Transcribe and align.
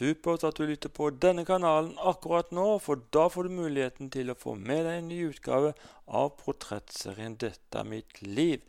supert 0.00 0.44
at 0.48 0.56
du 0.56 0.64
lytter 0.64 0.92
på 0.92 1.10
denne 1.22 1.44
kanalen 1.44 1.92
akkurat 2.08 2.54
nå, 2.56 2.78
for 2.80 3.02
da 3.12 3.26
får 3.28 3.48
du 3.48 3.58
muligheten 3.58 4.08
til 4.12 4.32
å 4.32 4.38
få 4.38 4.56
med 4.56 4.86
deg 4.86 4.96
en 4.96 5.10
ny 5.12 5.20
utgave 5.28 5.74
av 6.08 6.32
portrettserien 6.40 7.36
'Dette 7.36 7.82
er 7.82 7.88
mitt 7.88 8.22
liv'. 8.24 8.64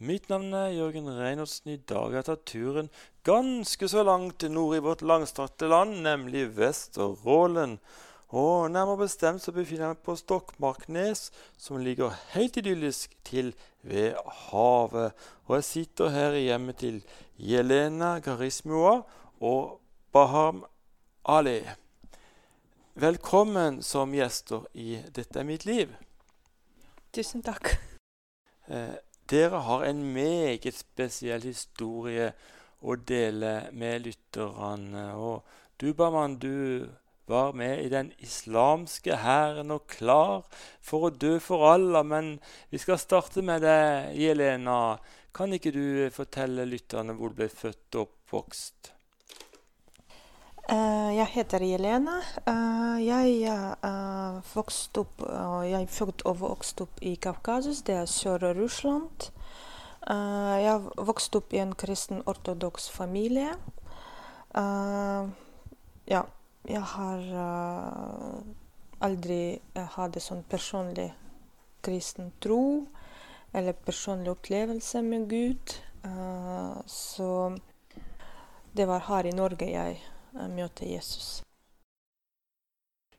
Mitt 0.00 0.30
navn 0.32 0.54
er 0.56 0.72
Jørgen 0.72 1.10
Reinertsen. 1.12 1.74
I 1.74 1.82
dag 1.84 2.06
har 2.08 2.22
jeg 2.22 2.28
tatt 2.30 2.46
turen 2.48 2.86
ganske 3.28 3.88
så 3.92 4.00
langt 4.06 4.46
nord 4.48 4.78
i 4.78 4.80
vårt 4.80 5.02
langstrakte 5.04 5.68
land, 5.68 6.00
nemlig 6.06 6.46
Vesterålen. 6.56 7.76
Og 8.32 8.70
nærmere 8.72 9.02
bestemt 9.02 9.44
så 9.44 9.52
befinner 9.52 9.90
jeg 9.90 9.98
meg 9.98 10.06
på 10.06 10.16
Stokmarknes, 10.16 11.26
som 11.58 11.82
ligger 11.84 12.16
helt 12.32 12.56
idyllisk 12.56 13.12
til 13.28 13.52
ved 13.82 14.16
havet. 14.48 15.12
Og 15.44 15.58
jeg 15.58 15.68
sitter 15.68 16.14
her 16.16 16.38
i 16.38 16.46
hjemmet 16.46 16.80
til 16.80 17.02
Jelena 17.36 18.16
Garismua 18.24 19.02
og 19.40 19.80
Baham 20.12 20.64
Ali. 21.22 21.62
Velkommen 22.94 23.82
som 23.82 24.14
gjester 24.14 24.64
i 24.74 24.96
'Dette 24.96 25.38
er 25.38 25.44
mitt 25.44 25.64
liv'. 25.64 25.94
Tusen 27.12 27.42
takk. 27.42 27.78
Eh, 28.66 28.98
dere 29.30 29.60
har 29.60 29.84
en 29.84 30.02
meget 30.12 30.74
spesiell 30.74 31.42
historie 31.42 32.32
å 32.82 32.96
dele 32.96 33.70
med 33.72 34.02
lytterne. 34.02 35.14
Og 35.14 35.46
du, 35.80 35.94
Baman, 35.94 36.38
du 36.38 36.90
var 37.28 37.52
med 37.52 37.84
i 37.84 37.88
den 37.88 38.12
islamske 38.18 39.16
hæren 39.16 39.70
og 39.70 39.86
klar 39.86 40.42
for 40.82 41.06
å 41.06 41.14
dø 41.14 41.38
for 41.38 41.70
Allah. 41.70 42.02
Men 42.02 42.40
vi 42.70 42.78
skal 42.78 42.98
starte 42.98 43.42
med 43.42 43.62
deg, 43.62 44.18
Jelena. 44.18 44.98
Kan 45.32 45.52
ikke 45.52 45.70
du 45.70 46.10
fortelle 46.10 46.66
lytterne 46.66 47.14
hvor 47.14 47.30
du 47.30 47.44
ble 47.44 47.48
født 47.48 47.94
og 47.94 48.08
oppvokst? 48.08 48.99
Uh, 50.70 51.10
jeg 51.16 51.26
heter 51.34 51.64
Jelena. 51.66 52.20
Uh, 52.46 52.98
jeg 53.02 53.40
uh, 53.82 54.36
vokste 54.52 55.02
opp 55.02 55.24
Jeg 55.66 55.88
født 55.90 56.22
og 56.30 56.36
vokst 56.44 56.78
opp 56.84 57.00
i 57.02 57.16
Kaukasus, 57.18 57.80
det 57.82 57.96
er 57.98 58.06
Sør-Russland. 58.06 59.32
jeg 60.62 60.92
vokste 60.96 61.40
opp 61.40 61.52
i 61.52 61.58
en 61.58 61.72
kristen 61.74 62.22
ortodoks 62.26 62.86
familie. 62.90 63.56
ja, 66.06 66.22
jeg 66.64 66.82
har 66.92 67.26
aldri 69.00 69.60
hatt 69.74 70.20
sånn 70.22 70.44
personlig 70.48 71.10
kristen 71.82 72.32
tro 72.40 72.86
eller 73.52 73.72
personlig 73.72 74.30
opplevelse 74.30 75.02
med 75.02 75.28
Gud. 75.28 75.76
så 76.86 77.58
det 78.72 78.86
var 78.86 79.06
her 79.10 79.26
i 79.26 79.36
Norge 79.36 79.66
jeg 79.66 80.00
møte 80.32 80.88
Jesus. 80.88 81.40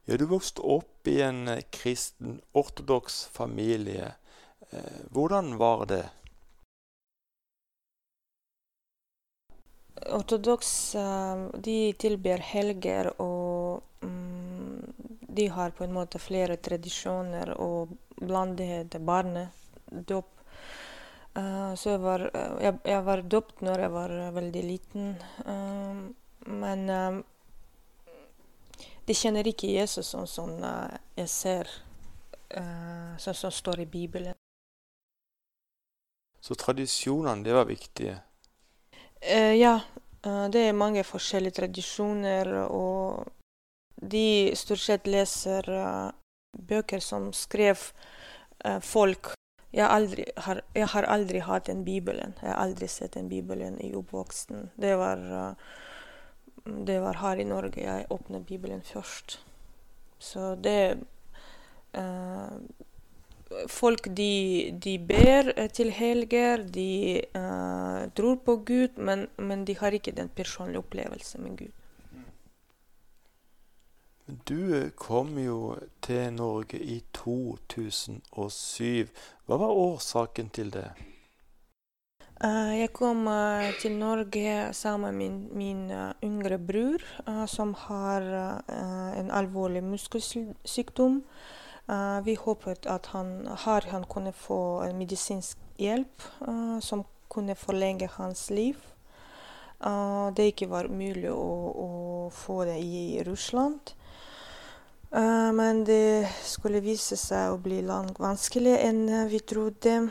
Ja, 0.06 0.18
Du 0.18 0.26
vokste 0.26 0.62
opp 0.62 1.08
i 1.08 1.22
en 1.22 1.48
eh, 1.48 1.62
kristen, 1.70 2.42
ortodoks 2.52 3.26
familie. 3.32 4.14
Eh, 4.72 4.98
hvordan 5.10 5.58
var 5.58 5.86
det? 5.86 6.04
Ortodoks 10.12 10.96
eh, 10.96 11.46
de 11.54 11.78
tilber 11.94 12.42
helger, 12.44 13.14
og 13.22 13.84
um, 14.02 14.82
de 15.22 15.48
har 15.48 15.72
på 15.78 15.86
en 15.86 15.94
måte 15.94 16.20
flere 16.20 16.58
tradisjoner 16.58 17.54
og 17.56 17.94
blandet 18.18 18.98
barnedåp. 19.00 20.38
Så 21.32 21.94
jeg 21.94 22.00
var, 22.04 22.26
jeg, 22.60 22.76
jeg 22.84 23.04
var 23.08 23.22
døpt 23.24 23.62
når 23.64 23.86
jeg 23.86 23.92
var 23.94 24.14
veldig 24.36 24.64
liten. 24.68 25.14
Men 26.46 26.90
um, 26.90 27.24
de 29.06 29.16
kjenner 29.18 29.48
ikke 29.48 29.72
Jesus 29.72 30.12
sånn 30.14 30.30
som 30.30 30.54
uh, 30.64 30.90
jeg 31.18 31.30
ser, 31.32 31.72
uh, 32.58 33.18
sånn 33.22 33.38
som 33.38 33.54
står 33.54 33.84
i 33.84 33.90
Bibelen. 33.90 34.38
Så 36.42 36.58
tradisjonene, 36.58 37.46
det 37.46 37.54
var 37.54 37.70
viktige? 37.70 38.18
Uh, 39.22 39.54
ja. 39.54 39.80
det 40.22 40.62
er 40.68 40.78
mange 40.78 41.02
forskjellige 41.06 41.58
tradisjoner, 41.58 42.50
og 42.70 43.26
de 44.02 44.54
stort 44.58 44.82
sett 44.82 45.08
leser 45.10 45.66
bøker 46.54 47.02
som 47.02 47.32
skrev 47.34 47.82
folk 48.86 49.32
jeg, 49.72 49.88
aldri 49.88 50.26
har, 50.46 50.62
jeg 50.76 50.88
har 50.94 51.08
aldri 51.08 51.42
hatt 51.46 51.70
en 51.72 51.84
Bibelen. 51.88 52.36
Jeg 52.42 52.50
har 52.50 52.60
aldri 52.60 52.90
sett 52.92 53.16
en 53.16 53.30
Bibelen 53.32 53.78
i 53.82 53.94
oppvoksten. 53.96 54.70
Det 54.76 54.98
var 55.00 55.22
uh, 55.32 55.72
det 56.66 57.00
var 57.02 57.18
her 57.22 57.42
i 57.42 57.48
Norge 57.48 57.82
jeg 57.82 58.06
åpnet 58.10 58.46
Bibelen 58.46 58.82
først. 58.82 59.40
Så 60.20 60.56
det 60.56 61.00
uh, 61.98 62.58
Folk 63.68 64.06
de, 64.16 64.72
de, 64.84 64.94
ber 65.00 65.68
til 65.76 65.90
helger, 65.92 66.64
de 66.64 67.20
uh, 67.36 68.08
tror 68.16 68.38
på 68.46 68.56
Gud, 68.56 68.96
men, 68.96 69.28
men, 69.38 69.66
de 69.68 69.76
har 69.76 69.92
ikke 69.92 70.16
den 70.16 70.30
personlige 70.30 70.80
opplevelsen 70.80 71.44
med 71.44 71.58
Gud. 71.58 71.74
Du 74.48 74.76
eh, 74.78 74.90
kom 74.96 75.36
jo 75.40 75.76
til 76.02 76.34
Norge 76.34 76.80
i 76.80 77.02
2007. 77.14 79.12
Hva 79.46 79.58
var 79.60 79.76
årsaken 79.76 80.50
til 80.56 80.72
det? 80.72 80.88
Eh, 82.42 82.74
jeg 82.80 82.90
kom 82.98 83.28
eh, 83.30 83.68
til 83.78 84.00
Norge 84.02 84.72
sammen 84.74 85.14
med 85.14 85.34
min, 85.54 85.82
eh, 85.94 86.14
yngre 86.26 86.58
bror, 86.58 87.04
som 87.48 87.76
har 87.78 88.22
en 88.72 89.30
alvorlig 89.32 89.84
muskelsykdom. 89.84 91.24
vi 92.24 92.36
håpet 92.36 92.86
at 92.86 93.06
han, 93.12 93.48
han 93.66 94.04
kunne 94.04 94.32
få 94.32 94.94
medisinsk 94.94 95.58
hjelp 95.78 96.22
som 96.80 97.04
kunne 97.30 97.56
forlenge 97.56 98.08
hans 98.08 98.50
liv. 98.50 98.78
det 100.36 100.46
ikke 100.54 100.70
var 100.70 100.88
mulig 100.88 101.32
å, 101.32 101.74
å 101.86 102.30
få 102.30 102.64
det 102.66 102.78
i 102.80 103.24
Russland. 103.24 103.94
men 105.12 105.84
det 105.84 106.30
skulle 106.44 106.80
vise 106.80 107.18
seg 107.18 107.52
å 107.52 107.58
bli 107.58 107.82
langt 107.82 108.20
vanskeligere 108.20 108.88
enn 108.88 109.28
vi 109.28 109.40
trodde. 109.40 110.10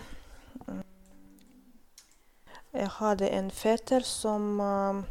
Jeg 2.70 2.91
hadde 3.00 3.28
en 3.34 3.50
fetter 3.50 4.04
som, 4.06 4.60
uh, 4.62 5.03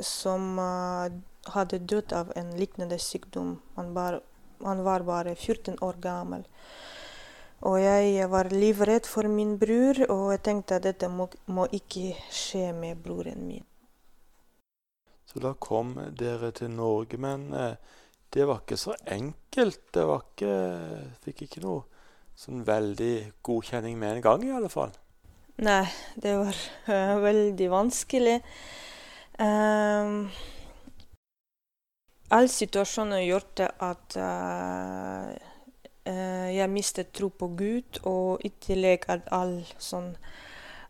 som 0.00 0.58
uh, 0.58 1.12
hadde 1.52 1.82
dødd 1.84 2.14
av 2.16 2.32
en 2.36 2.54
lignende 2.56 2.98
sykdom. 2.98 3.58
Han, 3.76 3.92
bar, 3.94 4.20
han, 4.64 4.82
var 4.86 5.04
bare 5.04 5.34
14 5.34 5.76
år 5.84 6.00
gammel. 6.00 6.46
Og 7.62 7.78
jeg 7.78 8.30
var 8.30 8.50
livredd 8.50 9.06
for 9.06 9.28
min 9.30 9.54
bror, 9.58 10.00
og 10.10 10.32
jeg 10.32 10.42
tenkte 10.48 10.80
at 10.80 10.86
dette 10.88 11.10
må, 11.12 11.28
må 11.46 11.68
ikke 11.70 12.16
skje 12.32 12.72
med 12.74 12.98
broren 13.04 13.44
min. 13.46 13.66
Så 15.30 15.40
da 15.40 15.54
kom 15.54 15.94
dere 16.18 16.50
til 16.56 16.72
Norge, 16.74 17.20
men 17.22 17.52
eh, 17.54 17.76
det 18.34 18.48
var 18.48 18.64
ikke 18.64 18.80
så 18.80 18.96
enkelt. 19.06 19.84
Det 19.94 20.04
var 20.08 20.26
ikke 20.26 20.56
Fikk 21.22 21.46
ikke 21.46 21.62
noe 21.62 21.86
sånn 22.36 22.64
veldig 22.66 23.14
godkjenning 23.46 23.96
med 24.00 24.18
en 24.18 24.26
gang, 24.26 24.44
i 24.44 24.52
alle 24.56 24.72
fall. 24.72 24.92
Nei, 25.60 25.84
det 26.16 26.32
var 26.40 26.56
uh, 26.88 27.18
veldig 27.20 27.66
vanskelig. 27.70 28.38
Um, 29.36 30.30
all 32.32 32.48
situasjonen 32.48 33.20
gjorde 33.26 33.68
at 33.84 34.16
uh, 34.16 35.28
uh, 36.08 36.48
jeg 36.56 36.72
mistet 36.72 37.12
tro 37.12 37.28
på 37.28 37.50
Gud, 37.58 38.00
og 38.08 38.40
i 38.48 38.52
tillegg 38.64 39.04
at 39.12 39.28
all 39.28 39.60
sånn 39.76 40.14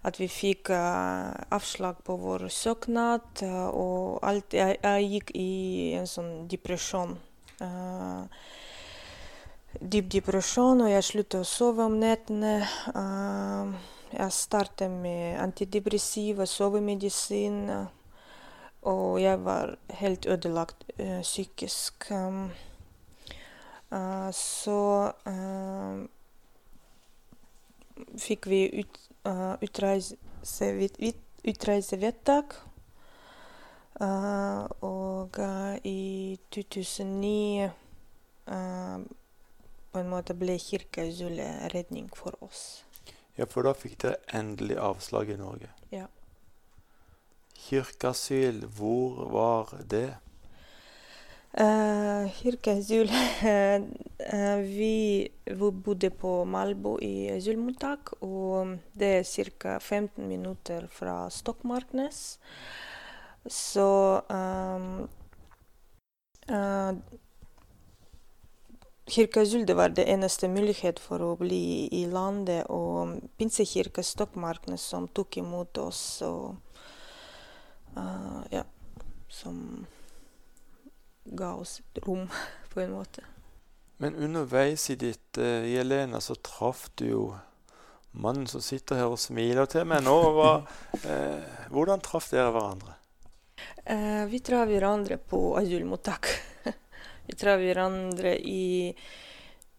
at 0.06 0.18
vi 0.18 0.26
fikk 0.26 0.72
avslag 0.74 2.00
på 2.02 2.16
vår 2.18 2.48
søknad, 2.50 3.44
og 3.70 4.18
alt 4.26 4.50
jeg, 4.50 4.80
jeg, 4.82 5.04
gikk 5.12 5.30
i 5.38 5.92
en 5.94 6.08
sånn 6.10 6.32
depresjon. 6.50 7.12
dyp 9.78 10.10
depresjon, 10.10 10.82
og 10.82 10.90
jeg 10.90 11.06
sluttet 11.06 11.38
å 11.38 11.46
sove 11.46 11.86
om 11.86 12.00
nettene. 12.02 12.56
Jeg 14.12 14.32
startet 14.32 14.90
med 14.90 15.38
antidepressiva, 15.40 16.44
sovemedisin, 16.46 17.70
og 18.82 19.22
jeg 19.22 19.44
var 19.44 19.76
helt 19.88 20.26
ødelagt 20.26 20.84
psykisk. 21.22 22.12
Så 24.32 25.12
fikk 28.18 28.46
vi 28.46 28.60
ut, 28.82 29.00
utreise, 29.62 30.16
utreisevedtak. 31.48 32.54
og 34.80 35.38
i 35.84 36.38
2009 36.50 37.70
på 39.92 39.98
en 39.98 40.08
måte 40.08 40.34
ble 40.34 40.58
Kirka 40.58 41.04
redning 41.74 42.10
for 42.16 42.36
oss. 42.40 42.84
Ja, 43.42 43.46
for 43.50 43.66
da 43.66 43.72
fikk 43.74 43.96
dere 44.04 44.20
endelig 44.38 44.76
avslag 44.78 45.32
i 45.34 45.36
Norge. 45.40 45.66
Ja. 45.90 46.04
kirkeasyl, 47.58 48.60
hvor 48.76 49.24
var 49.32 49.72
det? 49.90 50.12
Uh, 51.58 52.30
kirkeasyl 52.36 53.10
uh, 53.10 54.60
vi, 54.78 55.26
vi 55.46 55.70
bodde 55.86 56.10
på 56.14 56.44
Malbo 56.44 56.94
i 57.02 57.32
asylmottak, 57.34 58.14
og 58.22 58.76
det 58.94 59.10
er 59.18 59.26
ca. 59.26 59.74
15 59.80 60.28
minutter 60.28 60.86
fra 60.86 61.26
Stokmarknes. 61.30 62.38
Så 63.50 63.90
um, 64.30 65.08
uh, 66.46 66.94
Kirkeasyl 69.06 69.66
var 69.74 69.88
det 69.96 70.04
eneste 70.06 70.48
mulighet 70.48 71.00
for 71.02 71.22
å 71.24 71.32
bli 71.40 71.88
i 71.90 72.04
landet, 72.06 72.68
og 72.70 73.18
pinsekirke 73.38 74.04
Stokmarkene 74.06 74.78
som 74.78 75.08
tok 75.10 75.40
imot 75.42 75.78
oss. 75.82 76.22
og 76.22 76.54
uh, 77.96 78.42
ja, 78.50 78.62
som 79.28 79.86
ga 81.24 81.54
oss 81.54 81.80
rom, 82.06 82.28
på 82.72 82.80
en 82.80 82.92
måte. 82.92 83.24
Men 83.96 84.14
underveis 84.14 84.90
i 84.90 84.96
ditt 84.98 85.38
uh, 85.38 85.66
Jelena, 85.68 86.20
så 86.20 86.34
traff 86.34 86.88
du 86.94 87.06
jo 87.06 87.24
mannen 88.12 88.46
som 88.46 88.62
sitter 88.62 88.98
her 89.00 89.12
og 89.12 89.20
smiler 89.20 89.68
til 89.70 89.86
meg 89.88 90.02
nå. 90.06 90.16
Var, 90.38 90.64
uh, 91.06 91.52
hvordan 91.74 92.02
traff 92.04 92.30
dere 92.32 92.50
hverandre? 92.54 92.96
Uh, 93.82 94.24
vi 94.30 94.42
traff 94.44 94.70
hverandre 94.70 95.18
på 95.18 95.52
asylmottak. 95.60 96.30
vi 97.26 97.36
traff 97.38 97.62
hverandre 97.62 98.36
i 98.38 98.94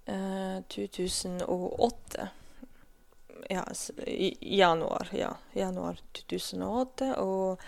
2008. 0.03 2.29
Ja, 3.49 3.63
i 4.07 4.57
januar. 4.59 5.07
Ja, 5.15 5.31
januar 5.55 5.99
2008. 6.19 7.13
Og 7.23 7.63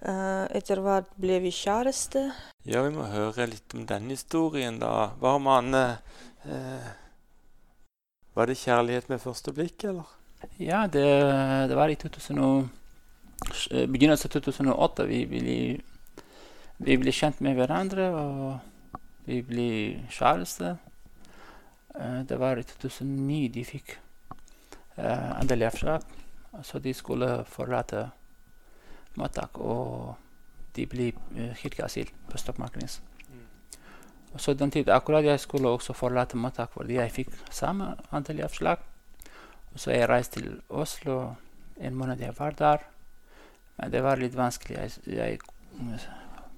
Uh, 0.00 0.46
etter 0.56 0.80
hvert 0.80 1.10
ble 1.20 1.42
vi 1.44 1.50
kjæreste. 1.52 2.22
Ja, 2.64 2.80
vi 2.86 2.92
må 2.94 3.04
høre 3.12 3.44
litt 3.50 3.74
om 3.76 3.82
den 3.84 4.06
historien, 4.08 4.78
da. 4.80 5.10
Var 5.20 5.36
man 5.44 5.76
uh, 5.76 6.86
Var 8.32 8.48
det 8.48 8.56
kjærlighet 8.56 9.10
med 9.12 9.20
første 9.20 9.52
blikk, 9.52 9.84
eller? 9.84 10.08
Ja, 10.56 10.86
det, 10.88 11.04
det 11.68 11.76
var 11.76 11.92
i 11.92 11.98
2000 12.00 12.40
begynnelsen 13.92 14.30
av 14.30 14.32
2008. 14.38 15.04
Vi 15.10 15.20
ble, 15.28 15.58
vi 16.80 16.96
ble 17.02 17.12
kjent 17.12 17.44
med 17.44 17.60
hverandre, 17.60 18.08
og 18.16 18.69
vi 19.30 19.40
ble 19.46 19.66
kjæreste. 20.10 20.76
Uh, 21.94 22.22
det 22.26 22.38
var 22.40 22.58
i 22.58 22.66
2009 22.66 23.48
de 23.54 23.64
fikk 23.66 23.96
uh, 24.98 25.40
endelig 25.40 25.70
avslag, 25.70 26.06
så 26.66 26.78
de 26.82 26.94
skulle 26.94 27.28
forlate 27.50 28.08
mottak, 29.18 29.58
og 29.58 30.14
de 30.76 30.86
ble 30.90 31.10
uh, 31.14 31.50
kirkeasyl 31.58 32.10
på 32.30 32.38
Stokmarknes. 32.38 33.00
Mm. 33.28 33.46
Så 34.38 34.54
den 34.54 34.70
tid 34.70 34.90
akkurat 34.90 35.26
jeg 35.26 35.42
skulle 35.42 35.68
også 35.68 35.94
forlate 35.94 36.38
mottak 36.38 36.72
fordi 36.74 36.98
jeg 36.98 37.16
fikk 37.22 37.34
samme 37.50 37.94
antall 38.10 38.42
avslag. 38.46 38.82
Så 39.76 39.92
jeg 39.94 40.08
reiste 40.10 40.40
til 40.40 40.56
Oslo. 40.68 41.34
En 41.78 41.94
måned 41.94 42.20
jeg 42.20 42.34
var 42.38 42.56
der. 42.58 42.82
Men 43.78 43.92
det 43.92 44.02
var 44.02 44.18
litt 44.18 44.34
vanskelig. 44.36 44.76
Jeg, 44.76 44.90
jeg 45.06 45.38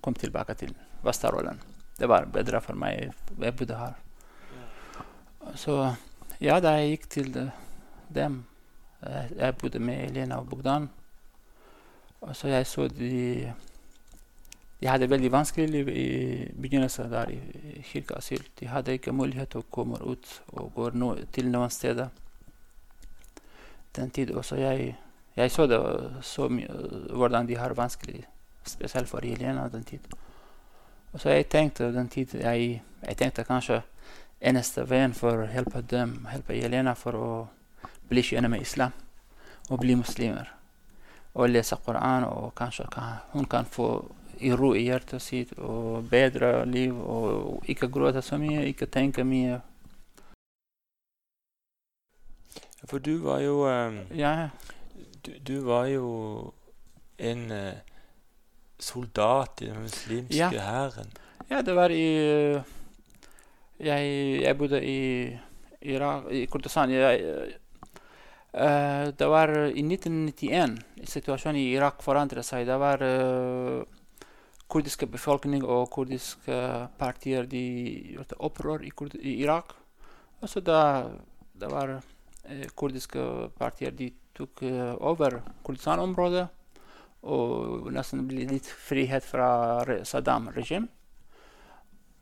kom 0.00 0.16
tilbake 0.16 0.56
til 0.58 0.72
Vesterålen. 1.04 1.60
Det 2.02 2.08
var 2.10 2.24
bedre 2.26 2.58
for 2.58 2.74
meg. 2.74 3.12
Jeg 3.38 3.54
bodde 3.54 3.76
her. 3.78 3.92
Så 5.54 5.74
ja, 6.42 6.56
da 6.58 6.72
jeg 6.74 6.96
gikk 6.96 7.04
til 7.10 7.28
dem 8.10 8.40
Jeg 9.38 9.54
bodde 9.60 9.78
med 9.78 10.08
Elena 10.08 10.40
og 10.42 10.48
Bogdan. 10.50 10.88
Og 12.20 12.34
så 12.36 12.48
jeg 12.48 12.66
så 12.66 12.88
de 12.88 13.52
De 14.80 14.88
hadde 14.88 15.10
veldig 15.10 15.30
vanskelig 15.32 15.68
liv 15.70 15.88
i 15.88 16.08
begynnelsen 16.62 17.10
der 17.10 17.30
i, 17.30 17.38
i 17.78 17.82
kirkeasyl. 17.82 18.42
De 18.60 18.66
hadde 18.66 18.92
ikke 18.98 19.14
mulighet 19.14 19.54
til 19.54 19.62
å 19.62 19.70
komme 19.70 20.02
ut 20.02 20.42
og 20.48 20.72
gå 20.74 20.90
no, 20.98 21.14
til 21.32 21.52
noen 21.54 21.70
steder. 21.70 22.08
Den 23.94 24.10
tid 24.10 24.34
også 24.34 24.58
jeg, 24.58 24.96
jeg 25.36 25.50
så 25.50 25.66
det 25.70 25.78
så 26.26 26.48
mye, 26.48 26.66
hvordan 27.14 27.46
de 27.46 27.56
har 27.56 27.78
vanskelig, 27.78 28.24
spesielt 28.66 29.08
for 29.08 29.22
Elena 29.22 29.68
den 29.68 29.84
tid. 29.84 30.10
Og 31.12 31.20
så 31.20 31.34
jeg 31.36 31.48
tenkte 31.52 31.92
den 31.92 32.08
tid 32.08 32.34
jeg, 32.40 32.82
jeg 33.02 33.16
tenkte 33.16 33.44
kanskje 33.44 33.82
eneste 34.40 34.86
veien 34.88 35.14
for 35.14 35.44
å 35.44 35.50
hjelpe 35.52 35.84
dem, 35.86 36.26
hjelpe 36.32 36.56
Jelena 36.56 36.94
for 36.98 37.18
å 37.18 37.28
bli 38.08 38.24
kjent 38.24 38.50
med 38.50 38.64
islam 38.64 38.92
og 39.70 39.80
bli 39.80 39.94
muslimer 39.96 40.50
og 41.34 41.48
lese 41.48 41.76
Koran, 41.84 42.24
og 42.24 42.54
kanskje 42.54 42.86
kan, 42.92 43.22
hun 43.32 43.46
kan 43.48 43.64
få 43.64 44.04
i 44.42 44.52
ro 44.52 44.72
i 44.74 44.84
hjertet 44.84 45.22
sitt 45.22 45.52
og 45.58 46.08
bedre 46.10 46.64
liv 46.66 46.96
og 46.96 47.68
ikke 47.70 47.88
gråte 47.92 48.22
så 48.22 48.36
mye, 48.40 48.66
ikke 48.68 48.90
tenke 48.90 49.24
mye. 49.24 49.60
For 52.84 52.98
du 52.98 53.22
var 53.22 53.40
jo 53.40 53.62
um, 53.70 54.00
ja. 54.18 54.50
du, 55.24 55.32
du, 55.38 55.60
var 55.64 55.86
jo 55.86 56.52
en 57.18 57.50
uh, 57.52 57.91
soldat 58.82 59.62
i 59.62 59.70
den 59.70 59.82
muslimske 59.86 60.60
hæren. 60.60 61.10
Ja. 61.48 61.56
ja, 61.56 61.62
det 61.62 61.74
var 61.78 61.94
i 61.94 62.06
Jeg, 63.82 64.42
jeg 64.42 64.58
bodde 64.58 64.78
i 64.86 65.32
Irak, 65.82 66.30
i 66.30 66.44
Kurdistan. 66.46 66.90
Jeg, 66.90 67.58
Uh, 68.52 69.08
det 69.16 69.26
var 69.32 69.48
i 69.72 69.80
1991 69.80 70.74
situasjonen 71.08 71.56
i 71.56 71.70
Irak 71.72 72.02
forandret 72.04 72.44
seg. 72.44 72.66
Det 72.68 72.76
var 72.76 73.00
uh, 73.00 73.80
kurdiske 74.68 75.08
befolkning 75.08 75.64
og 75.64 75.88
kurdiske 75.94 76.58
partier 77.00 77.48
de 77.48 77.62
gjorde 78.12 78.36
opprør 78.44 78.84
i, 78.84 78.90
Kurd 78.92 79.16
i 79.16 79.38
Irak. 79.40 79.72
Og 80.42 80.52
så 80.52 80.60
da 80.60 80.82
det 81.56 81.70
var 81.72 81.94
uh, 81.96 82.66
kurdiske 82.76 83.24
partier 83.56 83.96
de 83.96 84.10
tok 84.36 84.60
over 85.00 85.40
Kurdistan-området 85.64 86.46
og 87.22 87.86
nesten 87.94 88.24
ble 88.26 88.48
litt 88.50 88.66
frihet 88.66 89.24
fra 89.26 89.84
Saddam-regimet. 90.06 90.90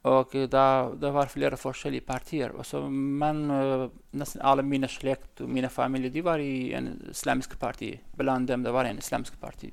Og 0.08 0.32
da, 0.48 0.88
det 0.96 1.10
var 1.12 1.28
flere 1.28 1.58
forskjellige 1.60 2.06
partier. 2.08 2.54
Også, 2.56 2.86
men 2.88 3.42
uh, 3.52 3.88
nesten 4.16 4.40
alle 4.40 4.64
mine 4.64 4.88
slekt 4.88 5.42
og 5.44 5.50
mine 5.52 5.68
familier 5.68 6.12
de 6.12 6.22
var 6.24 6.40
i 6.40 6.72
en 6.76 6.94
islamsk 7.10 7.58
parti. 7.60 7.92
Blant 8.16 8.48
dem 8.48 8.64
det 8.64 8.72
var 8.72 8.88
en 8.88 9.00
islamsk 9.00 9.36
parti. 9.40 9.68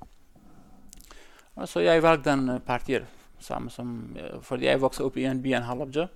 Og 1.56 1.70
så 1.72 1.86
jeg 1.86 2.04
valgte 2.04 2.34
den 2.34 2.60
partiet, 2.68 3.08
samme 3.40 3.72
som, 3.72 4.18
uh, 4.20 4.42
fordi 4.44 4.68
jeg 4.68 4.84
vokste 4.84 5.08
opp 5.08 5.16
i 5.16 5.30
en 5.30 5.40
by, 5.44 5.56
Halabja. 5.64 6.10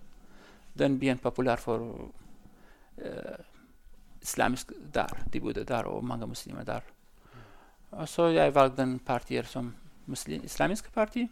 Den 0.75 0.99
byen 0.99 1.15
er 1.15 1.23
populær 1.23 1.63
for 1.63 1.87
uh, 2.99 3.39
islamsk 4.21 4.75
der. 4.91 5.23
De 5.31 5.39
bodde 5.39 5.63
der, 5.63 5.87
og 5.87 6.03
mange 6.03 6.27
muslimer 6.27 6.67
der. 6.67 6.83
Og 7.91 8.07
så 8.07 8.29
jeg 8.31 8.53
valgte 8.55 8.81
den 8.81 8.99
partiet 9.03 9.49
som 9.51 9.73
muslim, 10.07 10.43
islamisk 10.47 10.91
parti. 10.93 11.25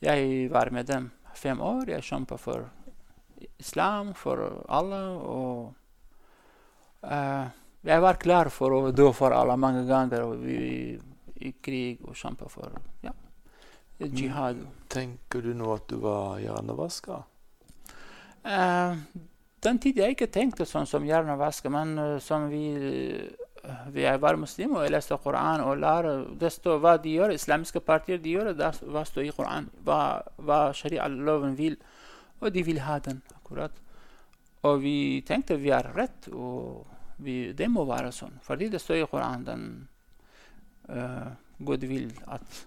Jeg 0.00 0.50
var 0.52 0.70
med 0.72 0.88
dem 0.88 1.10
fem 1.34 1.60
år. 1.60 1.88
Jeg 1.88 2.04
kjempa 2.04 2.38
for 2.40 2.68
islam, 3.58 4.14
for 4.14 4.64
alle. 4.68 5.02
Og 5.20 5.74
uh, 7.02 7.44
jeg 7.84 8.00
var 8.02 8.20
klar 8.20 8.48
for 8.52 8.72
å 8.72 8.94
dø 8.96 9.10
for 9.12 9.36
alle 9.36 9.56
mange 9.60 9.84
ganger 9.88 10.24
og 10.24 10.40
vi, 10.44 10.96
i 11.44 11.52
krig 11.60 12.00
og 12.08 12.16
kjempa 12.16 12.48
for 12.48 12.72
ja, 13.04 13.12
jihad. 14.00 14.64
Tenker 14.88 15.44
du 15.44 15.52
nå 15.56 15.74
at 15.76 15.88
du 15.90 15.98
var 16.04 16.40
hjernevaska? 16.40 17.20
Uh, 18.44 18.96
den 19.64 19.80
tid 19.80 20.00
jeg 20.00 20.16
ikke 20.16 20.32
tenkte 20.32 20.66
sånn 20.68 20.88
som 20.88 21.04
hjernevaska, 21.04 21.72
men 21.72 21.96
uh, 22.00 22.16
som 22.24 22.48
vi 22.52 22.66
vi 23.92 24.04
er 24.04 24.18
bare 24.20 24.36
muslimer, 24.40 24.84
og 24.84 24.92
leste 24.92 25.16
Koran 25.22 25.62
og 25.64 25.78
lærer 25.80 26.24
det 26.40 26.50
står 26.52 26.80
hva 26.82 26.96
de 27.00 27.14
gjør. 27.16 27.32
Islamiske 27.34 27.80
partier 27.80 28.20
de 28.20 28.34
gjør 28.34 28.52
det, 28.52 28.72
hva 28.82 29.04
står 29.08 29.28
i 29.28 29.32
Koran. 29.36 29.70
Hva, 29.86 30.20
hva 30.36 30.58
sharia-loven 30.76 31.56
vil. 31.56 31.78
Og 32.40 32.52
de 32.52 32.64
vil 32.66 32.82
ha 32.84 32.98
den, 33.04 33.22
akkurat. 33.36 33.80
Og 34.64 34.80
vi 34.82 35.22
tenkte 35.26 35.60
vi 35.60 35.72
har 35.72 35.90
rett, 35.96 36.28
og 36.32 36.84
vi, 37.24 37.52
det 37.56 37.68
må 37.72 37.86
være 37.88 38.12
sånn. 38.12 38.36
Fordi 38.44 38.68
det 38.72 38.82
står 38.82 39.02
i 39.02 39.08
Koran 39.08 39.46
den 39.48 39.66
uh, 40.90 41.32
Gud 41.64 41.84
vil 41.88 42.10
at 42.26 42.64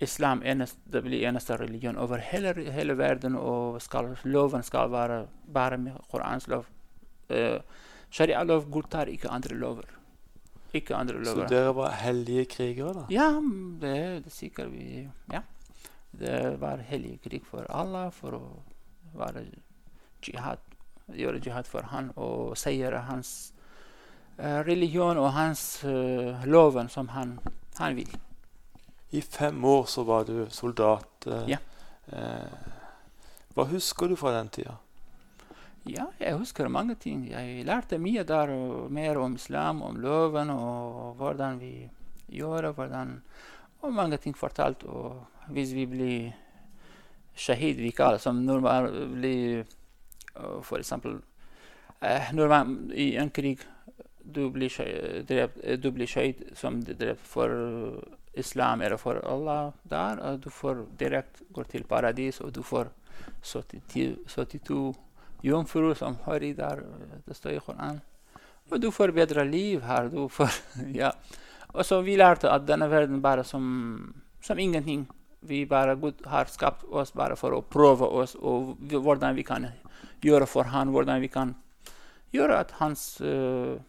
islam 0.00 0.40
eneste, 0.44 0.80
det 0.88 1.02
blir 1.04 1.26
eneste 1.28 1.56
religion 1.60 1.98
over 2.00 2.22
hele, 2.24 2.54
hele 2.72 2.96
verden, 2.96 3.36
og 3.36 3.80
skal, 3.84 4.14
loven 4.24 4.64
skal 4.64 4.92
være 4.92 5.22
bare 5.52 5.78
med 5.80 5.96
Korans 6.10 6.48
lov. 6.48 6.68
Uh, 7.30 7.60
Sharia-lov 8.10 8.68
godtar 8.72 9.12
ikke 9.12 9.30
andre 9.30 9.56
lover. 9.56 9.99
Ikke 10.72 10.94
andre 10.96 11.18
lover. 11.18 11.46
Så 11.46 11.50
dere 11.50 11.72
var 11.74 11.94
hellige 11.98 12.44
krigere, 12.52 12.92
da? 12.94 13.04
Ja, 13.10 13.28
det, 13.82 14.24
det 14.24 14.32
sikkert 14.32 14.70
vi 14.72 15.08
Ja. 15.32 15.42
Det 16.10 16.56
var 16.58 16.82
hellig 16.88 17.20
krig 17.22 17.44
for 17.46 17.66
Allah, 17.70 18.08
for 18.10 18.34
å 18.34 18.42
være 19.14 19.44
jihad, 20.26 20.58
gjøre 21.14 21.38
jihad 21.42 21.68
for 21.70 21.86
han 21.92 22.10
og 22.16 22.56
seire 22.58 23.04
hans 23.06 23.52
uh, 24.38 24.58
religion 24.66 25.18
og 25.18 25.30
hans 25.36 25.84
uh, 25.84 26.42
loven 26.46 26.90
som 26.90 27.08
han, 27.14 27.38
han 27.78 27.94
vil. 27.98 28.10
I 29.10 29.22
fem 29.22 29.64
år 29.64 29.86
så 29.90 30.02
var 30.06 30.26
du 30.26 30.46
soldat. 30.50 31.26
Uh, 31.26 31.46
Ja. 31.50 31.58
Hva 33.54 33.64
husker 33.70 34.08
du 34.10 34.16
fra 34.18 34.32
den 34.34 34.48
tida? 34.50 34.72
Ja, 35.88 36.10
jeg 36.20 36.36
husker 36.36 36.68
mange 36.68 36.94
ting. 37.00 37.24
Jeg 37.30 37.64
lærte 37.64 37.98
mye 37.98 38.24
der, 38.24 38.52
og 38.52 38.92
mer 38.92 39.18
om 39.18 39.34
islam, 39.34 39.82
om 39.82 39.96
loven, 39.96 40.50
og 40.50 41.14
hvordan 41.16 41.60
vi 41.60 41.88
gjør, 42.28 42.72
hvordan 42.72 43.22
Og 43.82 43.92
mange 43.92 44.16
ting 44.16 44.36
fortalt. 44.36 44.84
Og 44.84 45.26
hvis 45.48 45.74
vi 45.74 45.86
blir 45.86 46.32
shahid, 47.34 47.76
vi 47.80 47.90
kaller 47.90 48.18
det, 48.18 48.20
som 48.20 48.42
nordmenn 48.44 49.14
blir 49.14 49.64
uh, 50.36 50.60
For 50.62 50.78
eksempel 50.78 51.22
eh, 52.02 52.32
Når 52.32 52.48
man 52.48 52.90
i 52.92 53.16
en 53.16 53.30
krig 53.30 53.60
eh, 53.60 53.66
du 54.26 54.50
blir 55.90 56.06
shahid 56.06 56.44
som 56.54 56.82
drept 56.84 57.26
for 57.26 57.48
uh, 57.48 58.02
islam 58.34 58.82
eller 58.82 58.96
for 58.96 59.20
Allah 59.24 59.72
der, 59.82 60.20
og 60.20 60.44
du 60.44 60.50
får 60.50 60.86
direkte 60.98 61.44
gå 61.52 61.62
til 61.64 61.84
paradis, 61.84 62.40
og 62.40 62.54
du 62.54 62.62
får 62.62 62.92
72, 63.42 64.18
72 64.28 64.94
jomfru 65.42 65.94
som 65.94 66.18
hører 66.26 66.54
der, 66.56 66.82
det 67.26 67.36
står 67.36 67.56
i 67.56 67.62
Koranen. 67.64 68.00
Og 68.70 68.80
du 68.80 68.90
får 68.94 69.12
bedre 69.14 69.44
liv 69.44 69.82
her. 69.82 70.08
Du 70.08 70.28
får, 70.28 70.50
ja. 71.00 71.12
Og 71.74 71.84
så 71.86 72.00
vi 72.06 72.16
lærte 72.18 72.50
at 72.50 72.66
denne 72.68 72.90
verden 72.90 73.22
bare 73.22 73.44
som, 73.44 74.12
som 74.42 74.58
ingenting. 74.58 75.06
Vi 75.40 75.64
bare 75.66 75.96
Gud 75.96 76.20
har 76.28 76.50
skapt 76.52 76.84
oss 76.84 77.14
bare 77.16 77.36
for 77.36 77.56
å 77.56 77.62
prøve 77.64 78.04
oss, 78.04 78.34
og 78.36 78.76
hvordan 78.92 79.34
vi 79.38 79.44
kan 79.46 79.70
gjøre 80.20 80.46
for 80.46 80.68
han, 80.68 80.92
hvordan 80.92 81.22
vi 81.22 81.30
kan 81.32 81.54
gjøre 82.34 82.58
at 82.60 82.74
hans 82.76 83.04
uh, 83.24 83.80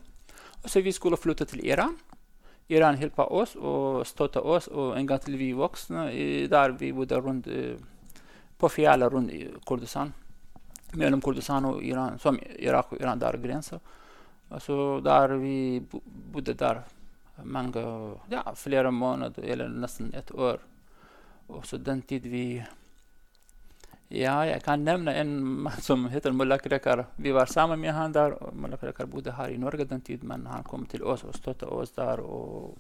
Og 0.64 0.70
så 0.70 0.82
vi 0.82 0.92
skulle 0.92 1.18
flytte 1.18 1.46
til 1.46 1.62
Iran. 1.66 1.94
Iran 2.74 2.98
hjelpa 2.98 3.28
oss 3.30 3.54
og 3.56 4.06
støtter 4.10 4.46
oss, 4.46 4.68
og 4.68 4.96
en 4.98 5.08
gang 5.08 5.22
til 5.22 5.38
vi 5.38 5.52
voksne, 5.54 6.08
der 6.50 6.74
vi 6.80 6.92
bodde 6.98 7.20
rundt 7.22 7.48
eh, 7.48 7.76
på 8.58 8.70
fjellet 8.72 9.12
rundt 9.14 9.34
i 9.34 9.44
Kurdistan. 9.68 10.14
Mellom 10.96 11.22
Kurdistan 11.22 11.68
og 11.70 11.84
Iran, 11.84 12.18
som 12.20 12.40
Irak 12.58 12.94
og 12.94 13.02
Iran, 13.02 13.20
der 13.20 13.36
er 13.36 13.44
grensa. 13.44 13.80
Så 14.62 15.00
der 15.04 15.36
vi 15.38 15.82
bodde 16.34 16.54
der 16.54 16.82
mange, 17.44 17.84
ja, 18.32 18.42
flere 18.56 18.92
måneder, 18.92 19.44
eller 19.44 19.70
nesten 19.70 20.14
et 20.16 20.32
år. 20.32 20.62
Og 21.50 21.66
så 21.66 21.78
den 21.78 22.02
tid 22.02 22.26
vi 22.32 22.64
Ja, 24.16 24.36
jeg 24.48 24.62
kan 24.64 24.84
nevne 24.86 25.12
en 25.20 25.32
mann 25.66 25.82
som 25.84 26.06
heter 26.08 26.32
mulla 26.32 26.56
Krekar. 26.58 27.02
Vi 27.20 27.34
var 27.36 27.50
sammen 27.52 27.82
med 27.82 27.92
han 27.94 28.14
der. 28.16 28.38
og 28.44 28.56
Mullah 28.56 28.80
Krekar 28.80 29.10
bodde 29.12 29.34
her 29.36 29.50
i 29.52 29.58
Norge 29.58 29.84
den 29.86 30.02
tid, 30.02 30.24
men 30.24 30.46
han 30.48 30.64
kom 30.64 30.86
til 30.86 31.04
oss 31.04 31.24
og 31.24 31.36
støttet 31.36 31.68
oss 31.68 31.92
der 31.92 32.22
og 32.24 32.78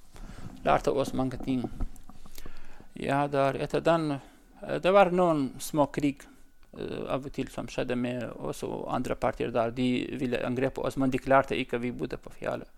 lærte 0.64 0.92
oss 0.92 1.14
mange 1.14 1.38
ting. 1.38 1.66
Ja, 2.94 3.28
der 3.28 3.60
etter 3.60 3.82
den 3.82 4.12
eh, 4.12 4.80
Det 4.80 4.94
var 4.94 5.12
noen 5.12 5.60
små 5.60 5.86
krig 5.92 6.24
uh, 6.80 7.12
av 7.12 7.26
og 7.26 7.34
til 7.34 7.50
som 7.52 7.68
skjedde 7.68 7.96
med 7.96 8.24
oss 8.40 8.64
og 8.64 8.88
andre 8.96 9.16
partier 9.16 9.52
der. 9.52 9.76
De 9.76 10.08
ville 10.16 10.40
angrepe 10.46 10.82
oss, 10.82 10.96
men 10.96 11.12
de 11.12 11.20
klarte 11.20 11.58
ikke. 11.60 11.82
Vi 11.84 11.92
bodde 11.92 12.18
på 12.18 12.32
fjellet. 12.32 12.70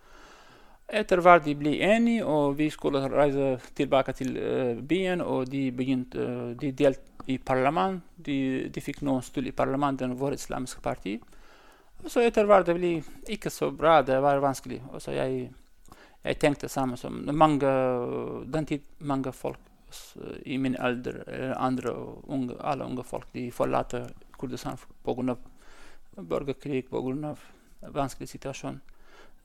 Etter 0.88 1.22
hvert 1.22 1.46
de 1.46 1.54
ble 1.54 1.76
enige, 1.84 2.26
og 2.26 2.58
vi 2.58 2.72
skulle 2.72 3.06
reise 3.06 3.60
tilbake 3.76 4.18
til 4.18 4.34
uh, 4.34 4.82
byen, 4.82 5.22
og 5.22 5.46
de 5.52 5.68
begynte 5.72 6.18
uh, 6.18 6.58
De 6.58 6.72
delte 6.72 7.17
i 7.28 7.38
parlament. 7.38 8.02
De, 8.16 8.68
de 8.74 8.84
fikk 8.84 9.04
noen 9.06 9.24
stol 9.26 9.50
i 9.50 9.56
parlamentet, 9.56 10.16
vårt 10.18 10.40
islamske 10.40 10.82
parti. 10.84 11.18
Og 12.04 12.12
så 12.14 12.24
etter 12.24 12.48
hvert 12.48 12.68
det 12.68 12.76
ble 12.78 12.92
ikke 13.34 13.52
så 13.54 13.72
bra. 13.76 14.00
Det 14.06 14.20
var 14.24 14.42
vanskelig. 14.44 14.82
Og 14.92 15.02
så 15.04 15.16
jeg, 15.16 15.48
jeg 16.24 16.40
tenkte 16.42 16.70
samme 16.70 16.98
som 17.00 17.24
mange 17.34 17.72
Den 18.52 18.68
tid 18.68 18.84
mange 19.00 19.32
folk 19.32 19.64
i 20.44 20.58
min 20.60 20.76
alder, 20.84 21.22
eller 21.28 21.54
andre 21.56 21.94
unge, 22.28 22.58
alle 22.60 22.84
unge 22.84 23.04
folk, 23.08 23.30
de 23.32 23.46
forlater 23.52 24.10
Kurdistan 24.38 24.76
pga. 25.04 25.36
borgerkrig, 26.18 26.90
pga. 26.90 27.36
vanskelig 27.82 28.28
situasjon. 28.30 28.82